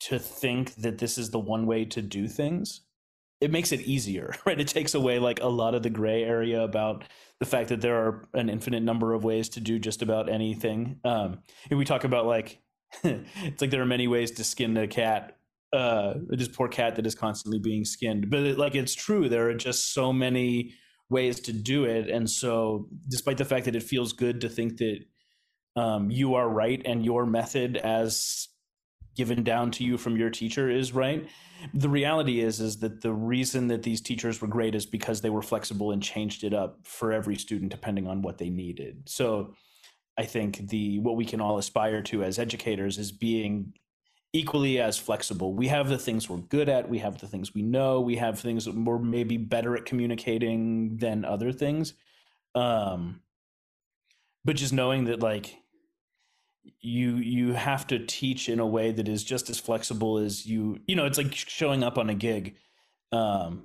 [0.00, 2.82] to think that this is the one way to do things
[3.40, 4.60] it makes it easier, right?
[4.60, 7.04] It takes away like a lot of the gray area about
[7.40, 10.98] the fact that there are an infinite number of ways to do just about anything.
[11.04, 12.60] Um, and we talk about like
[13.04, 15.36] it's like there are many ways to skin a cat,
[15.72, 18.30] uh, this poor cat that is constantly being skinned.
[18.30, 20.74] But it, like it's true, there are just so many
[21.10, 24.78] ways to do it, and so despite the fact that it feels good to think
[24.78, 25.00] that
[25.76, 28.48] um, you are right and your method as
[29.16, 31.28] given down to you from your teacher is right
[31.74, 35.30] the reality is is that the reason that these teachers were great is because they
[35.30, 39.08] were flexible and changed it up for every student depending on what they needed.
[39.08, 39.54] So
[40.16, 43.72] i think the what we can all aspire to as educators is being
[44.34, 45.54] equally as flexible.
[45.54, 48.38] We have the things we're good at we have the things we know we have
[48.38, 51.94] things that we're maybe better at communicating than other things.
[52.54, 53.20] Um
[54.44, 55.56] but just knowing that like
[56.80, 60.78] you you have to teach in a way that is just as flexible as you
[60.86, 62.56] you know it's like showing up on a gig
[63.12, 63.64] um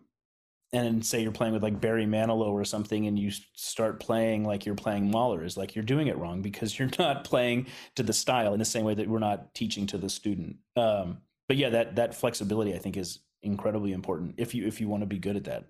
[0.73, 4.65] and say you're playing with like Barry Manilow or something and you start playing like
[4.65, 8.13] you're playing Mahler is like you're doing it wrong because you're not playing to the
[8.13, 10.57] style in the same way that we're not teaching to the student.
[10.75, 14.89] Um but yeah that that flexibility I think is incredibly important if you if you
[14.89, 15.65] want to be good at that.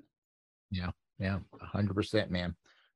[0.72, 1.40] Yeah yeah
[1.74, 2.56] 100% man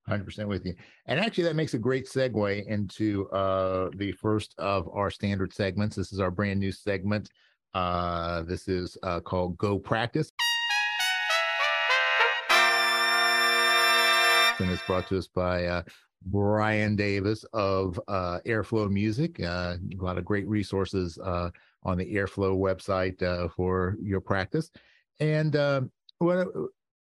[0.10, 0.74] 100% with you.
[1.05, 5.95] And actually, that makes a great segue into uh, the first of our standard segments.
[5.95, 7.30] This is our brand new segment.
[7.74, 10.32] Uh, this is uh, called Go Practice.
[14.60, 15.84] And it's brought to us by uh,
[16.26, 19.39] Brian Davis of uh, Airflow Music.
[19.39, 21.49] Uh, a lot of great resources uh,
[21.84, 24.72] on the Airflow website uh, for your practice.
[25.20, 25.82] And uh,
[26.20, 26.47] what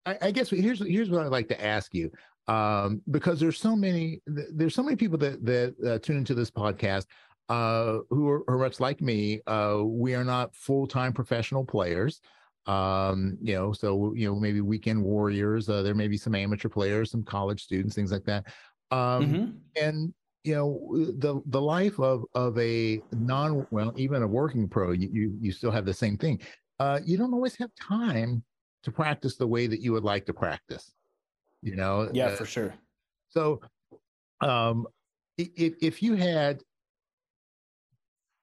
[0.07, 2.11] I, I guess here's here's what I'd like to ask you
[2.49, 6.51] um, because there's so many there's so many people that that uh, tune into this
[6.51, 7.07] podcast
[7.49, 9.41] uh, who are, are, much like me.
[9.47, 12.21] Uh, we are not full time professional players.
[12.67, 15.69] Um, you know, so you know maybe weekend warriors.
[15.69, 18.47] Uh, there may be some amateur players, some college students, things like that.
[18.91, 19.51] Um, mm-hmm.
[19.81, 20.15] And
[20.45, 20.81] you know
[21.19, 25.53] the the life of of a non well even a working pro you you, you
[25.53, 26.41] still have the same thing
[26.81, 28.43] uh you don't always have time
[28.83, 30.95] to practice the way that you would like to practice
[31.63, 32.75] you know yeah uh, for sure.
[33.29, 33.61] so
[34.41, 34.87] um
[35.39, 36.61] if if you had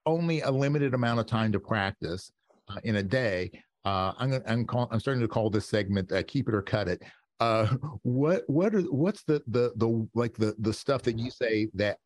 [0.06, 2.32] only a limited amount of time to practice
[2.70, 3.52] uh, in a day
[3.86, 6.62] uh i'm gonna i'm call, i'm starting to call this segment uh, keep it or
[6.62, 7.02] cut it
[7.40, 7.68] uh
[8.04, 11.98] what what are what's the the the like the the stuff that you say that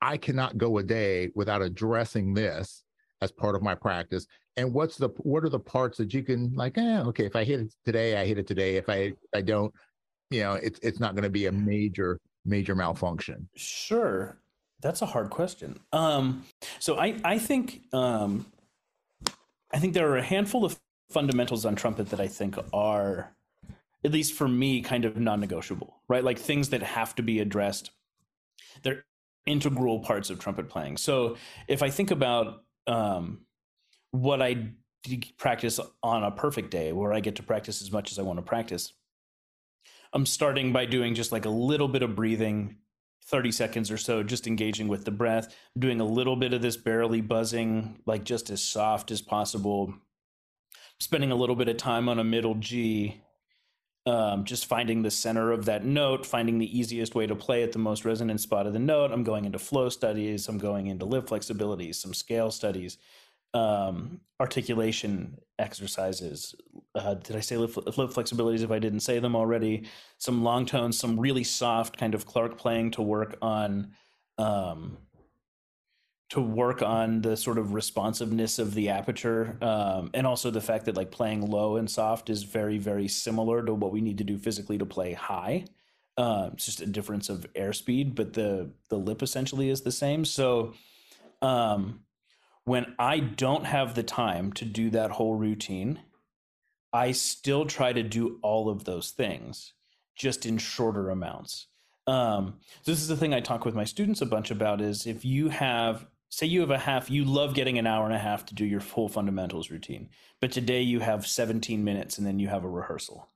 [0.00, 2.84] i cannot go a day without addressing this
[3.20, 4.26] as part of my practice?
[4.56, 7.44] And what's the what are the parts that you can like eh, okay if i
[7.44, 8.76] hit it today i hit it today.
[8.76, 9.72] If i i don't
[10.30, 13.48] you know it's it's not going to be a major major malfunction.
[13.56, 14.38] Sure.
[14.80, 15.78] That's a hard question.
[15.92, 16.44] Um
[16.78, 18.46] so i i think um
[19.72, 20.78] i think there are a handful of
[21.10, 23.32] fundamentals on trumpet that i think are
[24.04, 26.24] at least for me kind of non-negotiable right?
[26.24, 27.90] Like things that have to be addressed.
[28.82, 29.04] They're
[29.46, 30.96] integral parts of trumpet playing.
[30.96, 31.36] So
[31.68, 33.40] if i think about um
[34.12, 34.68] what i
[35.38, 38.38] practice on a perfect day where i get to practice as much as i want
[38.38, 38.92] to practice
[40.12, 42.76] I'm starting by doing just like a little bit of breathing,
[43.26, 46.76] 30 seconds or so, just engaging with the breath, doing a little bit of this
[46.76, 49.94] barely buzzing, like just as soft as possible,
[50.98, 53.22] spending a little bit of time on a middle G,
[54.06, 57.72] um, just finding the center of that note, finding the easiest way to play at
[57.72, 59.12] the most resonant spot of the note.
[59.12, 62.98] I'm going into flow studies, I'm going into lip flexibility, some scale studies,
[63.54, 66.54] um, articulation exercises.
[66.94, 69.84] Uh, did I say lip, flexibilities if I didn't say them already?
[70.18, 73.92] Some long tones, some really soft kind of Clarke playing to work on.
[74.38, 74.98] Um,
[76.30, 80.84] to work on the sort of responsiveness of the aperture um, and also the fact
[80.84, 84.24] that like playing low and soft is very very similar to what we need to
[84.24, 85.64] do physically to play high
[86.16, 90.24] uh, it's just a difference of airspeed but the the lip essentially is the same
[90.24, 90.72] so
[91.42, 92.00] um,
[92.70, 95.98] when I don't have the time to do that whole routine,
[96.92, 99.72] I still try to do all of those things
[100.14, 101.66] just in shorter amounts.
[102.06, 105.04] Um, so this is the thing I talk with my students a bunch about is
[105.04, 108.18] if you have say you have a half you love getting an hour and a
[108.18, 110.08] half to do your full fundamentals routine
[110.40, 113.28] but today you have 17 minutes and then you have a rehearsal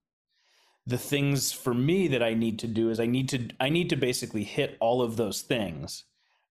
[0.86, 3.90] the things for me that I need to do is I need to I need
[3.90, 6.04] to basically hit all of those things.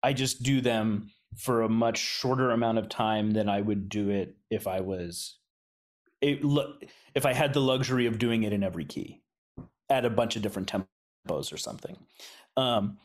[0.02, 4.10] I just do them for a much shorter amount of time than I would do
[4.10, 5.38] it if I was
[6.20, 6.40] it,
[7.14, 9.22] if I had the luxury of doing it in every key
[9.90, 11.96] at a bunch of different tempos or something.
[12.56, 12.98] Um,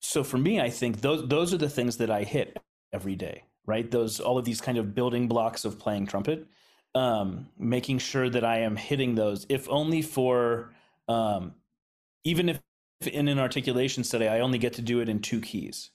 [0.00, 2.58] so for me, I think those those are the things that I hit
[2.92, 3.90] every day, right?
[3.90, 6.46] Those all of these kind of building blocks of playing trumpet,
[6.94, 10.72] um, making sure that I am hitting those, if only for
[11.08, 11.54] um,
[12.24, 12.60] even if
[13.06, 15.90] in an articulation study I only get to do it in two keys,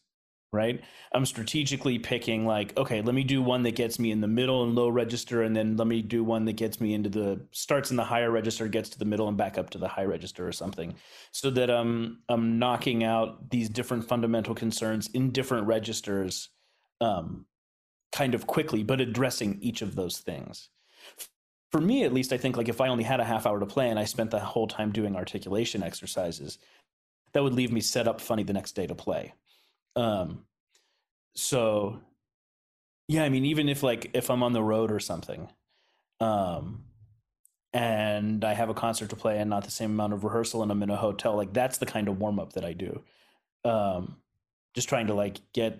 [0.53, 0.81] right?
[1.13, 4.63] I'm strategically picking like, okay, let me do one that gets me in the middle
[4.63, 7.89] and low register, and then let me do one that gets me into the starts
[7.89, 10.47] in the higher register, gets to the middle and back up to the high register
[10.47, 10.93] or something,
[11.31, 16.49] so that I'm I'm knocking out these different fundamental concerns in different registers,
[17.01, 17.45] um,
[18.11, 20.69] kind of quickly, but addressing each of those things.
[21.71, 23.65] For me, at least, I think like if I only had a half hour to
[23.65, 26.59] play and I spent the whole time doing articulation exercises,
[27.33, 29.33] that would leave me set up funny the next day to play
[29.95, 30.45] um,
[31.35, 31.99] so
[33.07, 35.49] yeah, I mean, even if like if I'm on the road or something,
[36.19, 36.85] um,
[37.73, 40.71] and I have a concert to play and not the same amount of rehearsal and
[40.71, 43.01] I'm in a hotel, like that's the kind of warm up that I do.
[43.65, 44.17] Um,
[44.75, 45.79] just trying to like get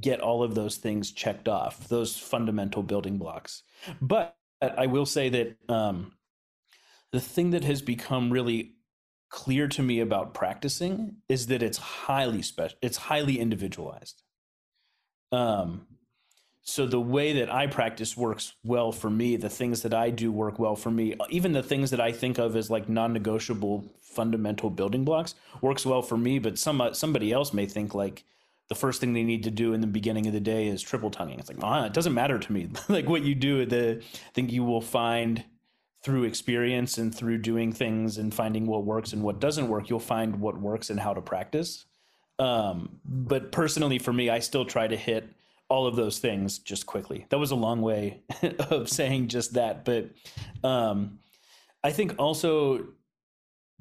[0.00, 3.62] get all of those things checked off, those fundamental building blocks.
[4.00, 6.12] But I will say that um,
[7.12, 8.74] the thing that has become really
[9.30, 14.22] clear to me about practicing is that it's highly special it's highly individualized.
[15.32, 15.86] Um
[16.62, 20.30] so the way that i practice works well for me the things that i do
[20.30, 24.68] work well for me even the things that i think of as like non-negotiable fundamental
[24.68, 28.24] building blocks works well for me but some somebody else may think like
[28.70, 31.10] the first thing they need to do in the beginning of the day is triple
[31.10, 31.40] tonguing.
[31.40, 32.68] It's like ah, it doesn't matter to me.
[32.88, 35.44] Like what you do the i think you will find
[36.02, 40.00] through experience and through doing things and finding what works and what doesn't work, you'll
[40.00, 41.84] find what works and how to practice.
[42.38, 45.28] Um, but personally, for me, I still try to hit
[45.68, 47.26] all of those things just quickly.
[47.28, 48.22] That was a long way
[48.70, 50.10] of saying just that, but
[50.64, 51.18] um,
[51.84, 52.88] I think also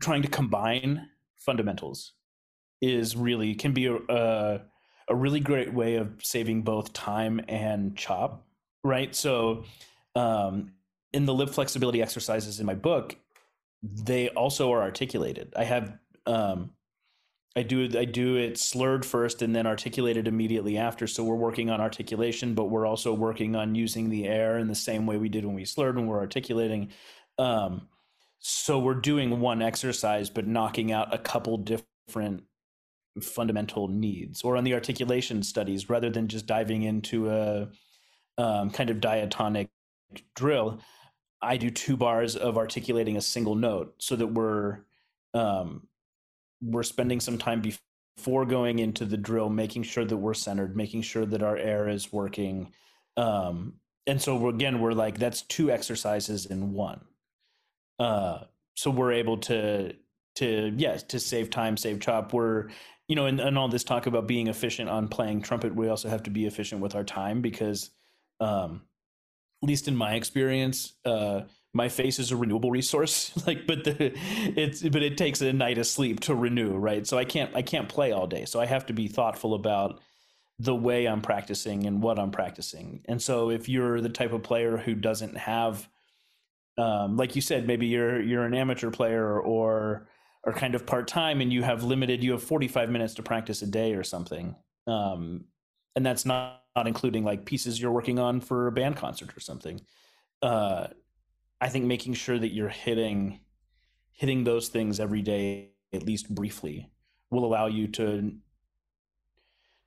[0.02, 2.14] trying to combine fundamentals
[2.82, 4.62] is really can be a,
[5.10, 8.46] a, really great way of saving both time and chop,
[8.84, 9.14] right?
[9.14, 9.66] So
[10.16, 10.72] um,
[11.14, 13.16] in the lip flexibility exercises in my book,
[13.82, 15.53] they also are articulated.
[15.55, 16.72] I have um,
[17.55, 21.07] I do I do it slurred first and then articulated immediately after.
[21.07, 24.76] So we're working on articulation, but we're also working on using the air in the
[24.76, 26.89] same way we did when we slurred when we're articulating.
[27.38, 27.88] Um,
[28.39, 32.43] so we're doing one exercise, but knocking out a couple different
[33.22, 34.43] fundamental needs.
[34.43, 37.70] Or on the articulation studies, rather than just diving into a
[38.38, 39.70] um, kind of diatonic
[40.36, 40.80] drill,
[41.42, 44.80] I do two bars of articulating a single note so that we're
[45.34, 45.88] um,
[46.62, 51.04] we're spending some time before going into the drill, making sure that we're centered, making
[51.04, 52.74] sure that our air is working.
[53.16, 53.76] Um,
[54.06, 57.02] and so we're, again, we're like that's two exercises in one.
[58.00, 58.40] Uh,
[58.76, 59.94] so we're able to
[60.36, 62.34] to yes to save time, save chop.
[62.34, 62.70] We're
[63.08, 66.10] you know, and, and all this talk about being efficient on playing trumpet, we also
[66.10, 67.90] have to be efficient with our time because
[68.40, 68.84] um,
[69.62, 71.41] least in my experience, uh,
[71.74, 73.32] my face is a renewable resource.
[73.47, 74.14] like, but the
[74.55, 77.05] it's but it takes a night of sleep to renew, right?
[77.05, 78.45] So I can't I can't play all day.
[78.45, 79.99] So I have to be thoughtful about
[80.57, 83.01] the way I'm practicing and what I'm practicing.
[83.05, 85.88] And so if you're the type of player who doesn't have
[86.80, 90.07] um, like you said, maybe you're you're an amateur player or
[90.43, 92.24] or kind of part time, and you have limited.
[92.24, 94.55] You have 45 minutes to practice a day or something,
[94.88, 95.45] um,
[95.96, 99.40] and that's not not including like pieces you're working on for a band concert or
[99.40, 99.82] something.
[100.41, 100.88] Uh,
[101.60, 103.40] I think making sure that you're hitting
[104.11, 106.90] hitting those things every day, at least briefly,
[107.32, 108.34] will allow you to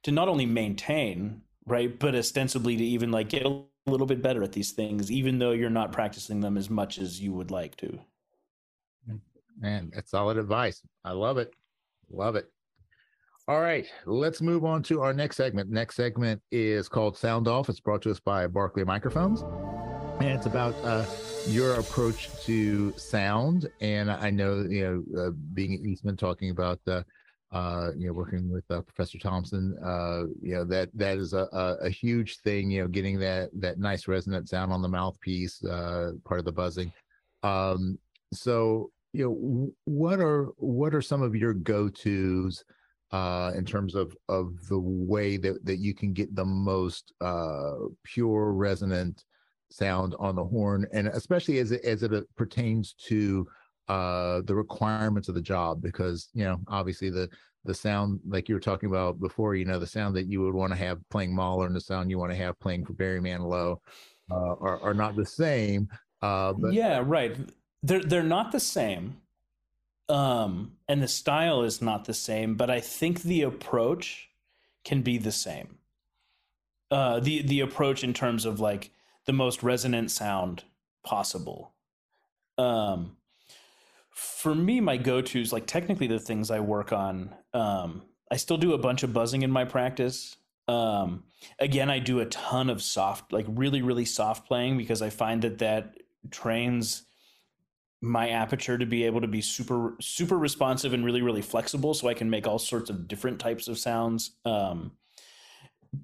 [0.03, 4.43] to not only maintain right, but ostensibly to even like get a little bit better
[4.43, 7.77] at these things, even though you're not practicing them as much as you would like
[7.77, 7.99] to.
[9.59, 10.83] Man, that's solid advice.
[11.05, 11.55] I love it.
[12.11, 12.51] Love it.
[13.49, 15.69] All right, let's move on to our next segment.
[15.69, 17.69] Next segment is called Sound Off.
[17.69, 19.43] It's brought to us by Barclay Microphones,
[20.21, 21.05] and it's about uh,
[21.49, 23.69] your approach to sound.
[23.81, 27.05] And I know, you know, uh, being at Eastman, talking about the,
[27.51, 31.49] uh, you know, working with uh, Professor Thompson, uh, you know, that that is a,
[31.53, 32.71] a, a, huge thing.
[32.71, 36.53] You know, getting that that nice resonant sound on the mouthpiece, uh, part of the
[36.53, 36.93] buzzing.
[37.43, 37.99] Um,
[38.33, 42.63] so, you know, what are what are some of your go tos?
[43.13, 47.75] Uh, in terms of of the way that that you can get the most uh,
[48.05, 49.25] pure resonant
[49.71, 53.47] sound on the horn, and especially as it as it uh, pertains to
[53.89, 57.29] uh, the requirements of the job because you know obviously the
[57.65, 60.55] the sound like you were talking about before you know the sound that you would
[60.55, 63.21] want to have playing Mahler and the sound you want to have playing for Barry
[63.21, 63.77] Manilow
[64.31, 65.89] uh, are, are not the same
[66.23, 67.37] uh, but yeah right.
[67.83, 69.17] They're they're not the same
[70.09, 74.31] um and the style is not the same but i think the approach
[74.85, 75.79] can be the same.
[76.91, 78.91] Uh the the approach in terms of like
[79.27, 80.65] the most resonant sound
[81.05, 81.73] possible.
[82.59, 83.17] Um
[84.11, 88.75] for me my go-to's like technically the things i work on um i still do
[88.75, 90.37] a bunch of buzzing in my practice.
[90.69, 91.25] Um
[91.59, 95.43] again i do a ton of soft like really really soft playing because i find
[95.43, 95.97] that that
[96.31, 97.03] trains
[98.03, 102.09] my aperture to be able to be super super responsive and really really flexible so
[102.09, 104.91] i can make all sorts of different types of sounds um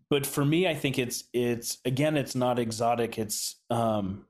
[0.08, 4.24] but for me i think it's it's again it's not exotic it's um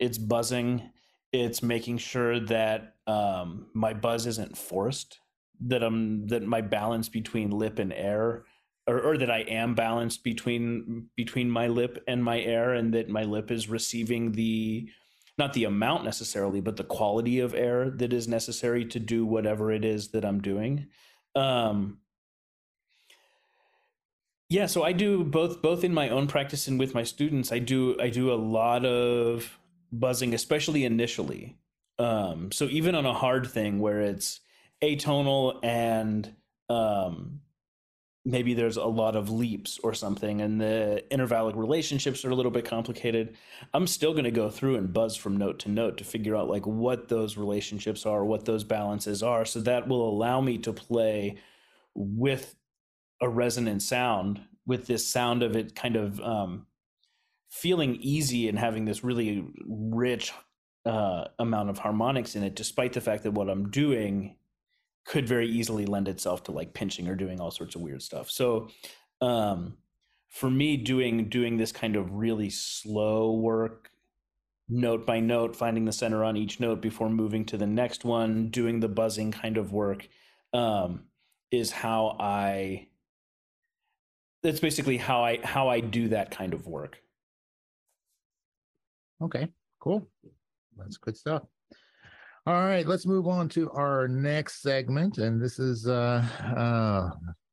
[0.00, 0.90] it's buzzing
[1.32, 5.18] it's making sure that um my buzz isn't forced
[5.60, 8.46] that i'm that my balance between lip and air
[8.86, 13.10] or, or that i am balanced between between my lip and my air and that
[13.10, 14.88] my lip is receiving the
[15.38, 19.72] not the amount necessarily, but the quality of air that is necessary to do whatever
[19.72, 20.88] it is that I'm doing.
[21.34, 21.98] Um,
[24.48, 27.52] yeah, so I do both both in my own practice and with my students.
[27.52, 29.58] I do I do a lot of
[29.90, 31.56] buzzing, especially initially.
[31.98, 34.40] Um, so even on a hard thing where it's
[34.82, 36.34] atonal and
[36.68, 37.41] um,
[38.24, 42.52] maybe there's a lot of leaps or something and the intervallic relationships are a little
[42.52, 43.36] bit complicated
[43.74, 46.48] i'm still going to go through and buzz from note to note to figure out
[46.48, 50.72] like what those relationships are what those balances are so that will allow me to
[50.72, 51.36] play
[51.94, 52.54] with
[53.20, 56.66] a resonant sound with this sound of it kind of um,
[57.50, 60.32] feeling easy and having this really rich
[60.86, 64.36] uh, amount of harmonics in it despite the fact that what i'm doing
[65.04, 68.30] could very easily lend itself to like pinching or doing all sorts of weird stuff.
[68.30, 68.68] So
[69.20, 69.78] um
[70.28, 73.90] for me doing doing this kind of really slow work
[74.68, 78.48] note by note finding the center on each note before moving to the next one
[78.48, 80.08] doing the buzzing kind of work
[80.54, 81.04] um
[81.50, 82.88] is how I
[84.42, 87.00] that's basically how I how I do that kind of work.
[89.20, 89.48] Okay,
[89.78, 90.08] cool.
[90.76, 91.42] That's good stuff.
[92.44, 95.18] All right, let's move on to our next segment.
[95.18, 97.10] And this is uh uh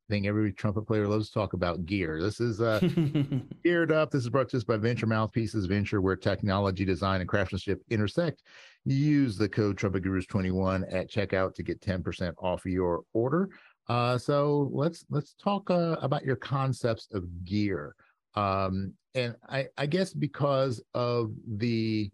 [0.08, 2.20] thing every trumpet player loves to talk about gear.
[2.20, 2.80] This is uh
[3.62, 4.10] geared up.
[4.10, 8.42] This is brought to us by Venture Mouthpieces Venture, where technology, design, and craftsmanship intersect.
[8.84, 13.48] Use the code Trumpet Gurus 21 at checkout to get 10% off your order.
[13.88, 17.94] Uh, so let's let's talk uh, about your concepts of gear.
[18.34, 22.10] Um, and I, I guess because of the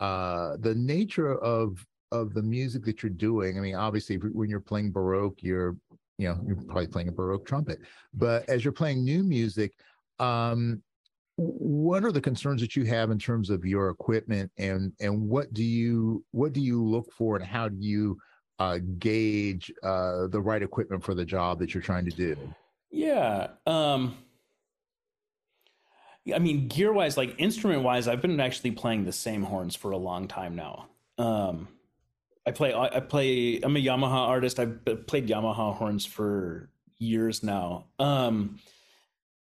[0.00, 3.58] uh, the nature of of the music that you're doing.
[3.58, 5.76] I mean, obviously, when you're playing Baroque, you're
[6.18, 7.80] you know you're probably playing a Baroque trumpet,
[8.12, 9.72] but as you're playing new music,
[10.18, 10.82] um,
[11.36, 15.52] what are the concerns that you have in terms of your equipment, and and what
[15.52, 18.18] do you what do you look for, and how do you
[18.58, 22.36] uh, gauge uh, the right equipment for the job that you're trying to do?
[22.90, 23.48] Yeah.
[23.66, 24.16] Um,
[26.32, 29.90] I mean, gear wise, like instrument wise, I've been actually playing the same horns for
[29.90, 30.86] a long time now.
[31.18, 31.68] Um,
[32.46, 34.60] I play I play I'm a Yamaha artist.
[34.60, 36.68] I've played Yamaha horns for
[36.98, 37.86] years now.
[37.98, 38.58] Um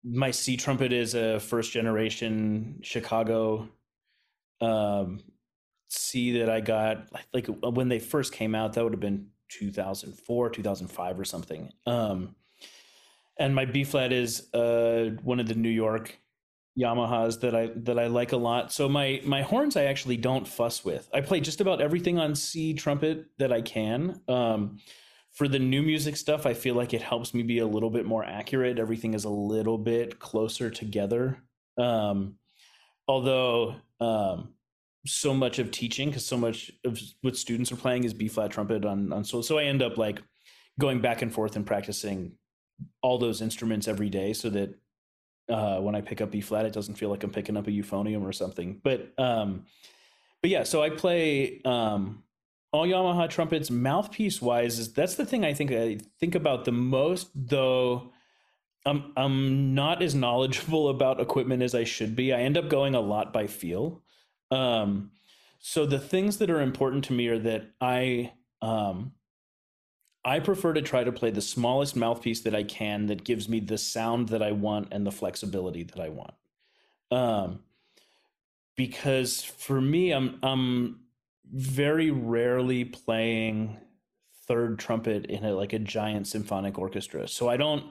[0.05, 3.69] my C trumpet is a first generation Chicago
[4.61, 5.21] um
[5.89, 10.51] C that I got like when they first came out that would have been 2004,
[10.51, 11.73] 2005 or something.
[11.87, 12.35] Um
[13.39, 16.19] and my B flat is uh one of the New York
[16.79, 18.73] Yamahas that I that I like a lot.
[18.73, 21.09] So my my horns I actually don't fuss with.
[21.15, 24.21] I play just about everything on C trumpet that I can.
[24.29, 24.79] Um,
[25.33, 28.07] for the new music stuff, I feel like it helps me be a little bit
[28.07, 28.79] more accurate.
[28.79, 31.39] Everything is a little bit closer together.
[31.77, 32.37] Um,
[33.09, 34.55] although um,
[35.07, 38.51] so much of teaching, because so much of what students are playing is B flat
[38.51, 40.21] trumpet on on so so I end up like
[40.81, 42.33] going back and forth and practicing
[43.03, 44.77] all those instruments every day so that
[45.49, 47.71] uh, when I pick up B flat, it doesn't feel like I'm picking up a
[47.71, 48.81] euphonium or something.
[48.83, 49.67] But um,
[50.41, 52.23] but yeah, so I play um,
[52.73, 53.71] all Yamaha trumpets.
[53.71, 57.31] Mouthpiece wise, is that's the thing I think I think about the most.
[57.35, 58.13] Though
[58.87, 62.33] I'm I'm not as knowledgeable about equipment as I should be.
[62.33, 64.03] I end up going a lot by feel.
[64.51, 65.11] Um,
[65.59, 69.13] so the things that are important to me are that I um,
[70.25, 73.61] I prefer to try to play the smallest mouthpiece that I can that gives me
[73.61, 76.35] the sound that I want and the flexibility that I want.
[77.11, 77.61] Um,
[78.77, 81.01] because for me, I'm I'm
[81.53, 83.77] very rarely playing
[84.47, 87.29] third trumpet in a like a giant symphonic orchestra.
[87.29, 87.85] So I don't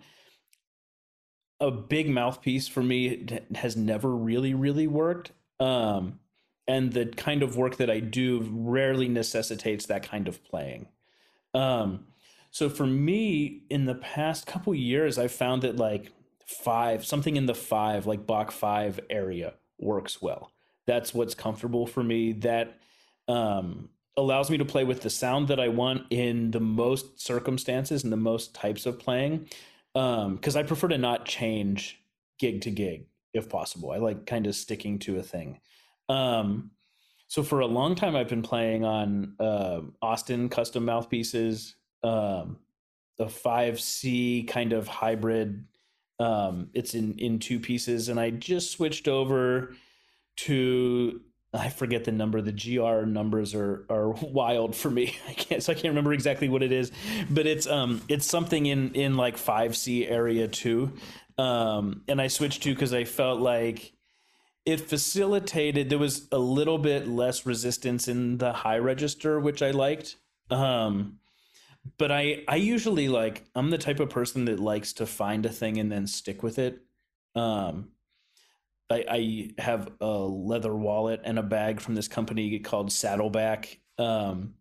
[1.60, 5.31] a big mouthpiece for me has never really really worked.
[5.60, 6.19] Um
[6.68, 10.88] and the kind of work that I do rarely necessitates that kind of playing.
[11.53, 12.05] Um
[12.54, 16.12] so for me in the past couple years I've found that like
[16.46, 20.52] 5 something in the 5 like Bach 5 area works well.
[20.86, 22.78] That's what's comfortable for me that
[23.28, 28.04] um allows me to play with the sound that I want in the most circumstances
[28.04, 29.50] and the most types of playing.
[29.96, 32.00] Um, because I prefer to not change
[32.40, 33.92] gig to gig if possible.
[33.92, 35.60] I like kind of sticking to a thing.
[36.10, 36.72] Um,
[37.28, 42.58] so for a long time, I've been playing on uh, Austin custom mouthpieces, um,
[43.18, 45.66] the 5C kind of hybrid.
[46.20, 49.76] Um, it's in in two pieces, and I just switched over
[50.38, 51.22] to
[51.54, 52.42] I forget the number.
[52.42, 55.16] The GR numbers are are wild for me.
[55.30, 56.92] I can't so I can't remember exactly what it is,
[57.30, 60.94] but it's um it's something in in like 5C area too.
[61.38, 63.94] Um and I switched to cuz I felt like
[64.66, 69.72] it facilitated there was a little bit less resistance in the high register which I
[69.72, 70.16] liked.
[70.50, 71.20] Um
[71.97, 75.49] but I I usually like I'm the type of person that likes to find a
[75.49, 76.81] thing and then stick with it.
[77.35, 77.89] Um
[78.89, 79.05] I,
[79.57, 84.55] I have a leather wallet and a bag from this company called Saddleback um,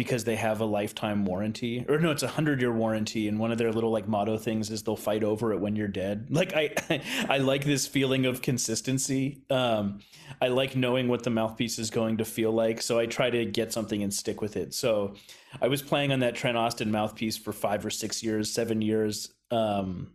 [0.00, 3.52] because they have a lifetime warranty or no it's a hundred year warranty and one
[3.52, 6.54] of their little like motto things is they'll fight over it when you're dead like
[6.54, 6.70] i
[7.28, 10.00] i like this feeling of consistency um
[10.40, 13.44] i like knowing what the mouthpiece is going to feel like so i try to
[13.44, 15.14] get something and stick with it so
[15.60, 19.34] i was playing on that trent austin mouthpiece for five or six years seven years
[19.50, 20.10] um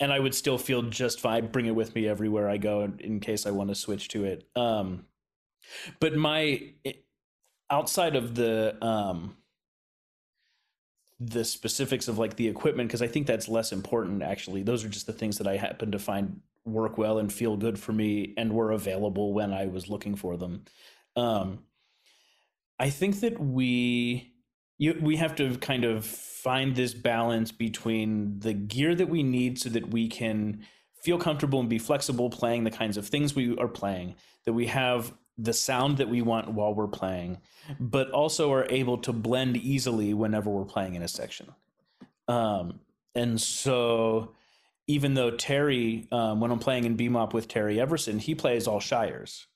[0.00, 1.46] and I would still feel just fine.
[1.46, 4.48] Bring it with me everywhere I go in case I want to switch to it.
[4.56, 5.04] Um,
[6.00, 6.72] but my
[7.72, 9.36] outside of the um,
[11.18, 14.22] the specifics of like the equipment, because I think that's less important.
[14.22, 17.56] Actually, those are just the things that I happen to find work well and feel
[17.56, 20.64] good for me, and were available when I was looking for them.
[21.16, 21.64] Um,
[22.78, 24.34] I think that we
[24.78, 29.58] you, we have to kind of find this balance between the gear that we need
[29.58, 30.64] so that we can
[31.00, 34.66] feel comfortable and be flexible playing the kinds of things we are playing, that we
[34.66, 37.38] have the sound that we want while we're playing,
[37.80, 41.48] but also are able to blend easily whenever we're playing in a section.
[42.28, 42.80] Um,
[43.14, 44.32] and so,
[44.86, 48.80] even though Terry, um, when I'm playing in BMOP with Terry Everson, he plays all
[48.80, 49.46] Shires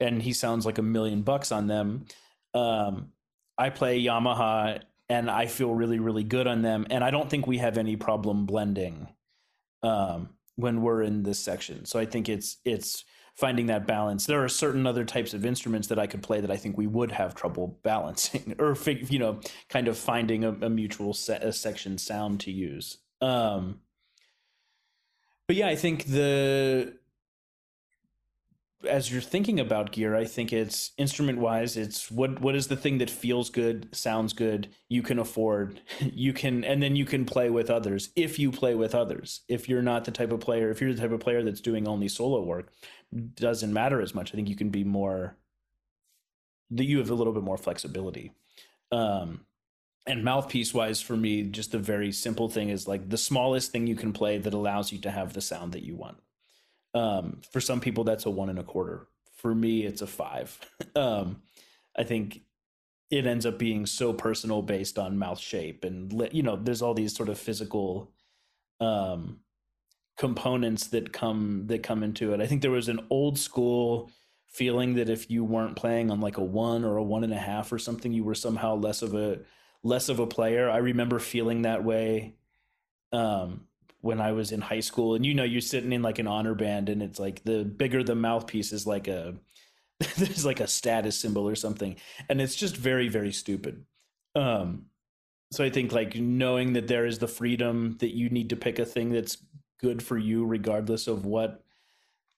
[0.00, 2.06] and he sounds like a million bucks on them.
[2.52, 3.12] Um,
[3.56, 6.86] I play Yamaha and I feel really, really good on them.
[6.90, 9.08] And I don't think we have any problem blending
[9.82, 11.84] um, when we're in this section.
[11.84, 13.04] So I think it's it's
[13.34, 14.26] finding that balance.
[14.26, 16.86] There are certain other types of instruments that I could play that I think we
[16.86, 21.98] would have trouble balancing or you know kind of finding a, a mutual a section
[21.98, 22.98] sound to use.
[23.20, 23.80] Um,
[25.46, 26.94] but yeah, I think the
[28.86, 32.76] as you're thinking about gear, I think it's instrument wise, it's what what is the
[32.76, 37.24] thing that feels good, sounds good, you can afford, you can and then you can
[37.24, 39.40] play with others if you play with others.
[39.48, 41.88] If you're not the type of player, if you're the type of player that's doing
[41.88, 42.72] only solo work,
[43.34, 44.32] doesn't matter as much.
[44.32, 45.36] I think you can be more
[46.70, 48.32] that you have a little bit more flexibility.
[48.92, 49.46] Um
[50.06, 53.86] and mouthpiece wise for me, just a very simple thing is like the smallest thing
[53.86, 56.18] you can play that allows you to have the sound that you want.
[56.94, 59.08] Um, for some people, that's a one and a quarter.
[59.36, 60.58] For me, it's a five.
[60.96, 61.42] um,
[61.96, 62.42] I think
[63.10, 66.94] it ends up being so personal based on mouth shape and you know there's all
[66.94, 68.10] these sort of physical
[68.80, 69.38] um,
[70.16, 74.10] components that come that come into it i think there was an old school
[74.46, 77.38] feeling that if you weren't playing on like a one or a one and a
[77.38, 79.40] half or something you were somehow less of a
[79.82, 82.34] less of a player i remember feeling that way
[83.12, 83.68] um,
[84.04, 85.14] when I was in high school.
[85.14, 88.04] And you know, you're sitting in like an honor band, and it's like the bigger
[88.04, 89.34] the mouthpiece is like a
[90.18, 91.96] there's like a status symbol or something,
[92.28, 93.84] and it's just very very stupid.
[94.34, 94.86] Um,
[95.52, 98.78] so I think like knowing that there is the freedom that you need to pick
[98.78, 99.38] a thing that's
[99.80, 101.62] good for you, regardless of what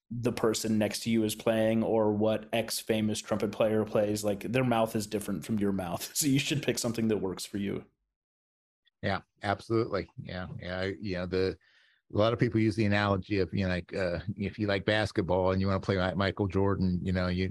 [0.08, 4.22] the person next to you is playing or what X famous trumpet player plays.
[4.22, 7.44] Like their mouth is different from your mouth, so you should pick something that works
[7.44, 7.84] for you.
[9.06, 10.08] Yeah, absolutely.
[10.22, 10.90] Yeah, yeah.
[11.00, 11.56] You know, the
[12.14, 14.84] a lot of people use the analogy of you know, like uh, if you like
[14.84, 17.50] basketball and you want to play like Michael Jordan, you know, you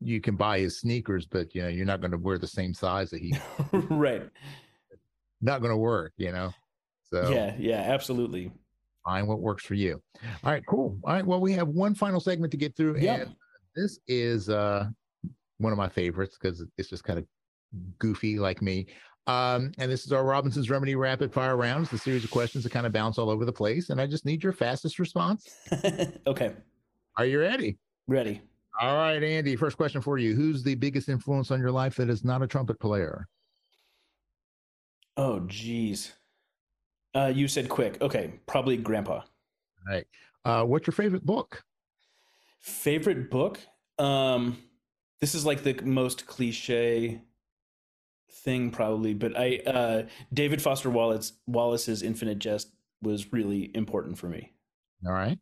[0.00, 2.74] you can buy his sneakers, but you know, you're not going to wear the same
[2.74, 3.34] size that he.
[3.72, 4.28] right.
[5.40, 6.52] Not going to work, you know.
[7.10, 8.52] So yeah, yeah, absolutely.
[9.04, 10.02] Find what works for you.
[10.42, 10.98] All right, cool.
[11.04, 13.20] All right, well, we have one final segment to get through, yep.
[13.20, 13.36] and
[13.76, 14.88] this is uh
[15.58, 17.26] one of my favorites because it's just kind of
[17.98, 18.86] goofy like me.
[19.26, 22.70] Um, and this is our Robinson's Remedy Rapid Fire Rounds, the series of questions that
[22.70, 23.90] kind of bounce all over the place.
[23.90, 25.50] And I just need your fastest response.
[26.26, 26.52] okay.
[27.18, 27.78] Are you ready?
[28.06, 28.40] Ready.
[28.80, 29.56] All right, Andy.
[29.56, 32.46] First question for you: Who's the biggest influence on your life that is not a
[32.46, 33.26] trumpet player?
[35.16, 36.12] Oh, geez.
[37.14, 37.96] Uh, you said quick.
[38.02, 39.14] Okay, probably Grandpa.
[39.14, 39.24] All
[39.88, 40.06] right.
[40.44, 41.64] Uh, what's your favorite book?
[42.60, 43.58] Favorite book?
[43.98, 44.58] Um,
[45.20, 47.22] this is like the most cliche
[48.44, 50.02] thing, probably, but I uh,
[50.32, 52.70] David Foster Wallace Wallace's Infinite Jest
[53.02, 54.52] was really important for me.
[55.06, 55.38] All right.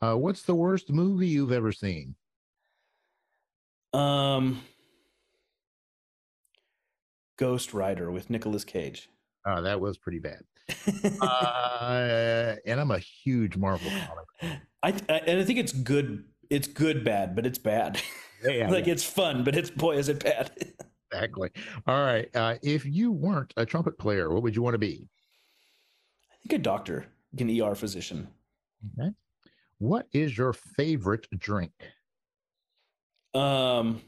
[0.00, 2.14] Uh, what's the worst movie you've ever seen?
[3.92, 4.60] Um,
[7.36, 9.08] Ghost Rider with Nicolas Cage.
[9.46, 10.42] Oh, that was pretty bad.
[11.20, 14.60] uh, and I'm a huge Marvel comic.
[14.82, 16.24] I, I, and I think it's good.
[16.50, 18.00] It's good bad, but it's bad.
[18.44, 18.92] Yeah, like yeah.
[18.92, 20.50] it's fun, but it's boy is it bad.
[21.14, 21.50] exactly.
[21.86, 22.28] All right.
[22.34, 25.08] Uh, if you weren't a trumpet player, what would you want to be?
[26.30, 27.06] I think a doctor,
[27.38, 28.28] an ER physician.
[28.98, 29.10] Okay.
[29.78, 31.72] What is your favorite drink?
[33.34, 34.00] Um,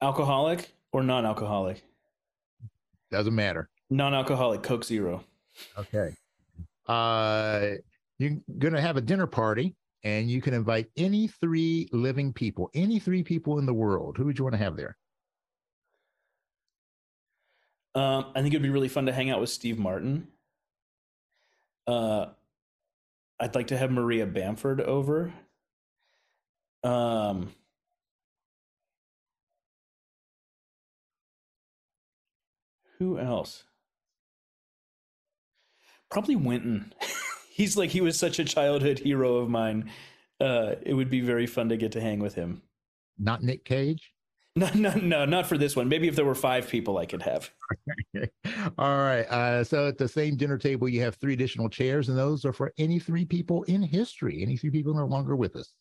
[0.00, 1.82] alcoholic or non-alcoholic?
[3.10, 3.68] Doesn't matter.
[3.90, 5.24] Non-alcoholic Coke Zero.
[5.76, 6.14] Okay.
[6.86, 7.72] Uh,
[8.18, 12.98] you're gonna have a dinner party, and you can invite any three living people, any
[12.98, 14.16] three people in the world.
[14.16, 14.96] Who would you want to have there?
[17.94, 20.28] Um, I think it'd be really fun to hang out with Steve Martin.
[21.86, 22.26] Uh,
[23.38, 25.32] I'd like to have Maria Bamford over.
[26.84, 27.52] Um,
[32.98, 33.64] who else?
[36.10, 36.94] Probably Wynton.
[37.52, 39.90] He's like he was such a childhood hero of mine.
[40.40, 42.62] Uh, it would be very fun to get to hang with him.
[43.18, 44.12] Not Nick Cage.
[44.56, 45.88] No, no, no, not for this one.
[45.88, 47.50] Maybe if there were five people, I could have.
[48.78, 49.22] All right.
[49.22, 52.52] Uh, so at the same dinner table, you have three additional chairs, and those are
[52.52, 54.42] for any three people in history.
[54.42, 55.72] Any three people no longer with us.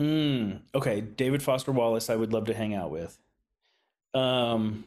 [0.00, 2.08] Mm, okay, David Foster Wallace.
[2.08, 3.18] I would love to hang out with.
[4.14, 4.86] Um.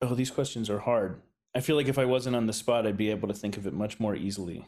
[0.00, 1.22] Oh, these questions are hard.
[1.54, 3.66] I feel like if I wasn't on the spot, I'd be able to think of
[3.68, 4.66] it much more easily.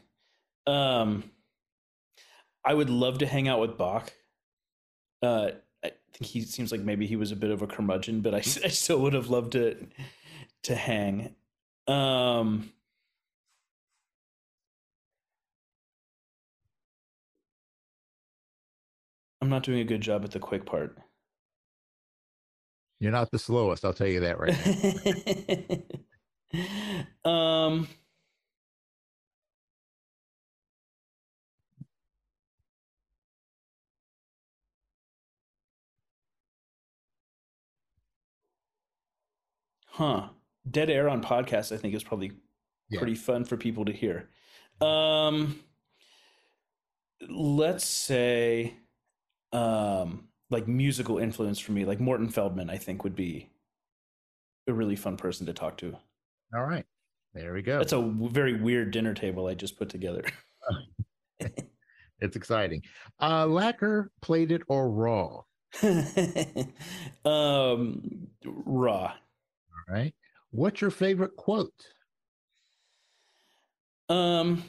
[0.67, 1.31] Um.
[2.65, 4.13] I would love to hang out with Bach.
[5.23, 5.51] Uh,
[5.85, 8.39] I think he seems like maybe he was a bit of a curmudgeon, but I,
[8.39, 9.87] I still would have loved to
[10.65, 11.35] to hang.
[11.87, 12.73] Um,
[19.43, 20.97] I'm not doing a good job at the quick part.
[22.99, 24.57] You're not the slowest, I'll tell you that right
[27.25, 27.31] now.
[27.31, 27.89] um
[39.95, 40.29] Huh.
[40.69, 42.33] Dead air on podcasts, I think, is probably
[42.91, 42.99] yeah.
[42.99, 44.29] pretty fun for people to hear.
[44.81, 45.61] Um,
[47.29, 48.75] let's say,
[49.53, 53.51] um, like musical influence for me, like Morton Feldman, I think would be
[54.67, 55.97] a really fun person to talk to.
[56.53, 56.87] All right.
[57.33, 57.79] There we go.
[57.79, 60.25] That's a very weird dinner table I just put together.
[62.19, 62.83] it's exciting.
[63.23, 65.43] Uh, lacquer, plated, or raw?
[67.25, 69.13] um, raw
[69.89, 70.15] right?
[70.51, 71.73] What's your favorite quote?
[74.09, 74.65] Um,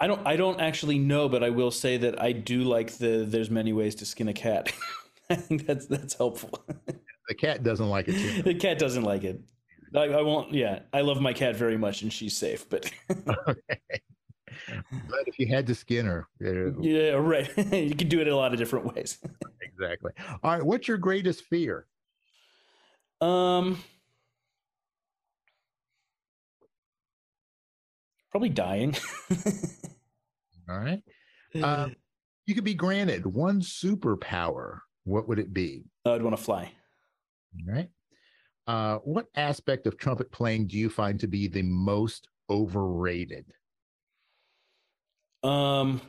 [0.00, 0.26] I don't.
[0.26, 3.24] I don't actually know, but I will say that I do like the.
[3.26, 4.72] There's many ways to skin a cat.
[5.30, 6.64] I think that's that's helpful.
[7.28, 8.42] the cat doesn't like it too.
[8.44, 9.40] The cat doesn't like it.
[9.94, 10.52] I, I, won't.
[10.52, 12.68] Yeah, I love my cat very much, and she's safe.
[12.68, 12.90] But
[13.48, 14.00] okay.
[15.08, 17.50] but if you had to skin her, uh, yeah, right.
[17.72, 19.18] you can do it a lot of different ways.
[19.62, 20.12] exactly.
[20.42, 20.62] All right.
[20.62, 21.86] What's your greatest fear?
[23.20, 23.78] Um,
[28.30, 28.96] probably dying.
[30.68, 31.02] All right.
[31.62, 31.94] Um,
[32.46, 34.80] you could be granted one superpower.
[35.04, 35.84] What would it be?
[36.04, 36.72] I'd want to fly.
[37.68, 37.88] All right.
[38.66, 43.46] Uh, what aspect of trumpet playing do you find to be the most overrated?
[45.44, 46.00] Um,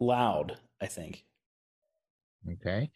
[0.00, 1.24] loud, I think.
[2.50, 2.90] Okay.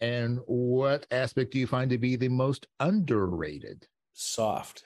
[0.00, 3.86] And what aspect do you find to be the most underrated?
[4.12, 4.84] Soft.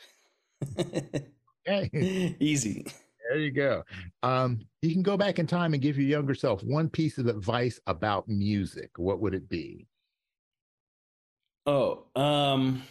[0.78, 2.36] okay.
[2.40, 2.86] Easy.
[3.28, 3.82] There you go.
[4.22, 7.26] Um, you can go back in time and give your younger self one piece of
[7.26, 8.90] advice about music.
[8.96, 9.86] What would it be?
[11.66, 12.82] Oh, um,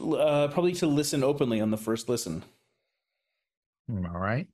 [0.00, 2.42] uh, probably to listen openly on the first listen.
[3.88, 4.46] Hmm, all right.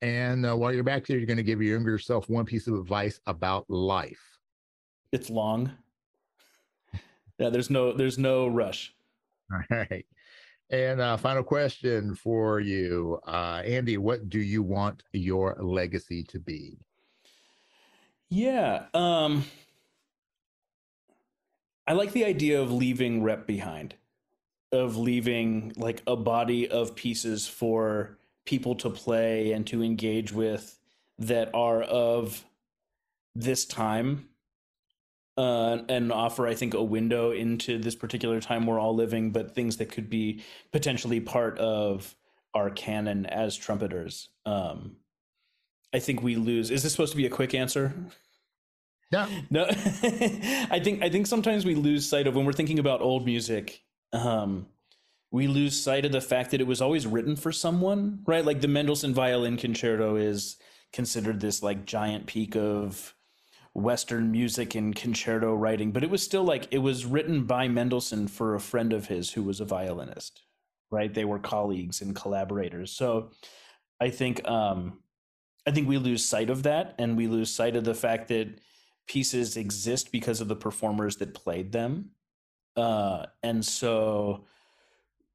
[0.00, 2.66] And uh, while you're back there, you're going to give your younger self one piece
[2.66, 4.22] of advice about life.
[5.12, 5.72] It's long.
[7.40, 8.92] Yeah, there's no there's no rush.
[9.52, 10.04] All right.
[10.70, 13.96] And uh, final question for you, uh, Andy.
[13.96, 16.78] What do you want your legacy to be?
[18.28, 19.44] Yeah, um,
[21.86, 23.94] I like the idea of leaving rep behind,
[24.72, 30.78] of leaving like a body of pieces for people to play and to engage with
[31.18, 32.44] that are of
[33.34, 34.28] this time
[35.36, 39.54] uh, and offer, I think, a window into this particular time we're all living, but
[39.54, 40.42] things that could be
[40.72, 42.16] potentially part of
[42.54, 44.30] our canon as trumpeters.
[44.44, 44.96] Um,
[45.94, 46.70] I think we lose.
[46.70, 47.94] Is this supposed to be a quick answer?
[49.10, 49.64] No, no.
[49.70, 53.82] I think I think sometimes we lose sight of when we're thinking about old music.
[54.12, 54.66] Um,
[55.30, 58.44] we lose sight of the fact that it was always written for someone, right?
[58.44, 60.56] Like the Mendelssohn Violin Concerto is
[60.92, 63.14] considered this like giant peak of
[63.74, 68.28] Western music and concerto writing, but it was still like it was written by Mendelssohn
[68.28, 70.42] for a friend of his who was a violinist,
[70.90, 71.12] right?
[71.12, 72.92] They were colleagues and collaborators.
[72.92, 73.30] So
[74.00, 75.00] I think um,
[75.66, 78.58] I think we lose sight of that, and we lose sight of the fact that
[79.06, 82.10] pieces exist because of the performers that played them,
[82.78, 84.44] uh, and so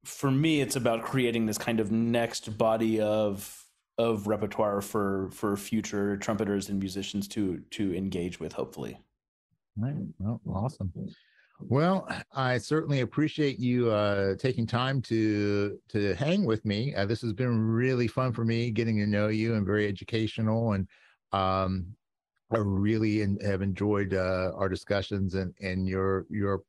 [0.04, 3.60] for me, it's about creating this kind of next body of
[3.96, 8.98] of repertoire for for future trumpeters and musicians to to engage with hopefully.
[9.76, 9.94] Right.
[10.18, 10.92] Well awesome.
[11.60, 16.92] Well i certainly appreciate you uh taking time to to hang with me.
[16.94, 20.72] Uh, this has been really fun for me getting to know you and very educational
[20.72, 20.88] and
[21.32, 21.86] um
[22.52, 26.62] i really in, have enjoyed uh our discussions and and your your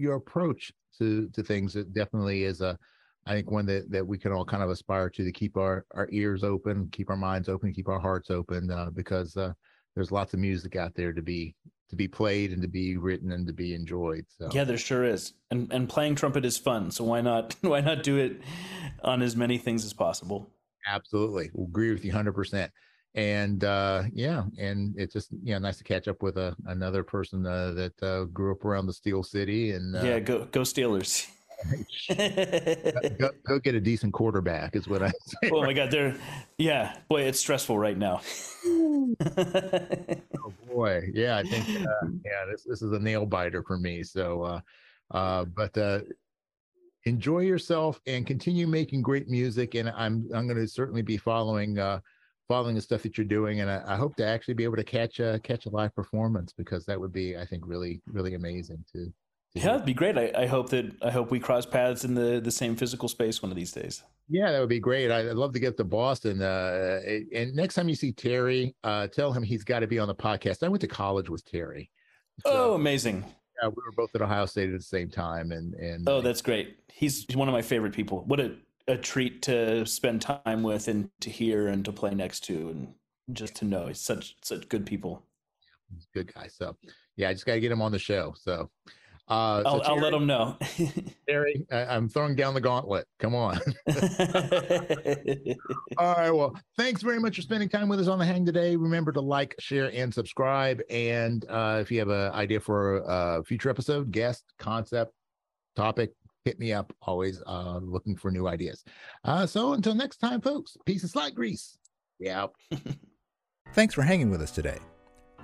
[0.00, 2.78] your approach to to things it definitely is a
[3.26, 5.84] I think one that, that we can all kind of aspire to to keep our,
[5.94, 9.52] our ears open, keep our minds open, keep our hearts open, uh, because uh,
[9.94, 11.54] there's lots of music out there to be
[11.90, 14.24] to be played and to be written and to be enjoyed.
[14.38, 16.90] So yeah, there sure is, and and playing trumpet is fun.
[16.90, 18.40] So why not why not do it
[19.04, 20.48] on as many things as possible?
[20.86, 22.72] Absolutely, we'll agree with you hundred percent.
[23.14, 27.02] And uh, yeah, and it's just yeah, nice to catch up with a, uh, another
[27.02, 30.60] person uh, that uh, grew up around the Steel City and uh, yeah, go go
[30.60, 31.26] Steelers.
[33.18, 35.50] go, go, get a decent quarterback is what I say.
[35.52, 36.16] Oh my God, they're
[36.56, 38.22] yeah, boy, it's stressful right now.
[38.66, 44.02] oh boy, yeah, I think uh, yeah, this this is a nail biter for me.
[44.02, 44.60] So, uh,
[45.10, 46.00] uh, but uh,
[47.04, 49.74] enjoy yourself and continue making great music.
[49.74, 52.00] And I'm I'm going to certainly be following uh,
[52.50, 54.84] following the stuff that you're doing, and I, I hope to actually be able to
[54.84, 58.84] catch a catch a live performance because that would be I think really really amazing
[58.92, 59.12] to
[59.54, 60.16] yeah, it'd be great.
[60.16, 63.40] I, I, hope that I hope we cross paths in the the same physical space
[63.40, 64.02] one of these days.
[64.28, 65.10] Yeah, that would be great.
[65.10, 66.40] I'd love to get to Boston.
[66.40, 67.00] Uh,
[67.34, 70.14] and next time you see Terry, uh, tell him he's got to be on the
[70.14, 70.62] podcast.
[70.62, 71.90] I went to college with Terry.
[72.46, 73.24] So, oh, amazing!
[73.60, 76.42] Yeah, we were both at Ohio State at the same time, and and oh, that's
[76.42, 76.78] great.
[76.92, 78.22] He's one of my favorite people.
[78.26, 78.54] What a
[78.90, 82.94] a treat to spend time with and to hear and to play next to and
[83.32, 83.86] just to know.
[83.86, 85.22] He's such such good people.
[86.14, 86.48] Good guy.
[86.48, 86.76] So
[87.16, 88.34] yeah, I just got to get him on the show.
[88.36, 88.70] So.
[89.28, 90.58] Uh, I'll, so Terry, I'll, let him know.
[91.28, 93.06] Terry, I, am throwing down the gauntlet.
[93.20, 93.60] Come on.
[95.98, 96.32] All right.
[96.32, 98.74] Well, thanks very much for spending time with us on the hang today.
[98.74, 100.82] Remember to like, share, and subscribe.
[100.90, 105.12] And uh, if you have an idea for a future episode, guest, concept,
[105.76, 106.10] topic,
[106.44, 106.92] hit me up.
[107.02, 108.84] Always uh, looking for new ideas.
[109.24, 111.78] Uh, so until next time, folks, peace and slide grease.
[112.18, 112.46] Yeah.
[113.72, 114.78] Thanks for hanging with us today.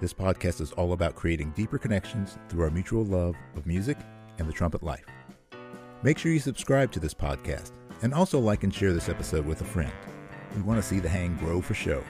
[0.01, 3.97] This podcast is all about creating deeper connections through our mutual love of music
[4.39, 5.07] and the trumpet life.
[6.03, 9.63] Make sure you subscribe to this podcast and also like and share this episode with
[9.63, 9.93] a friend.
[10.55, 12.03] We want to see the hang grow for show.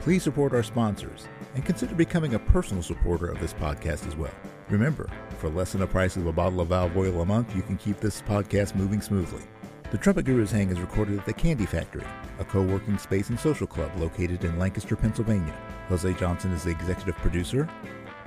[0.00, 4.34] Please support our sponsors and consider becoming a personal supporter of this podcast as well.
[4.70, 5.08] Remember,
[5.38, 7.78] for less than the price of a bottle of valve oil a month, you can
[7.78, 9.42] keep this podcast moving smoothly.
[9.90, 12.04] The Trumpet Gurus Hang is recorded at the Candy Factory,
[12.38, 15.54] a co working space and social club located in Lancaster, Pennsylvania.
[15.88, 17.66] Jose Johnson is the executive producer.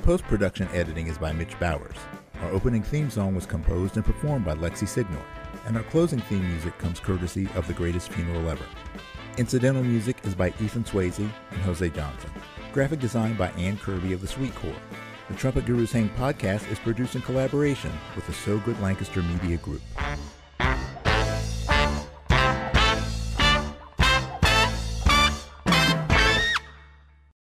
[0.02, 1.98] Post production editing is by Mitch Bowers.
[2.42, 5.24] Our opening theme song was composed and performed by Lexi Signor,
[5.68, 8.66] and our closing theme music comes courtesy of The Greatest Funeral Ever.
[9.38, 12.32] Incidental music is by Ethan Swayze and Jose Johnson.
[12.74, 14.74] Graphic design by Ann Kirby of the Sweet Corps.
[15.32, 19.56] The Trumpet Gurus Hang podcast is produced in collaboration with the So Good Lancaster Media
[19.56, 19.82] Group.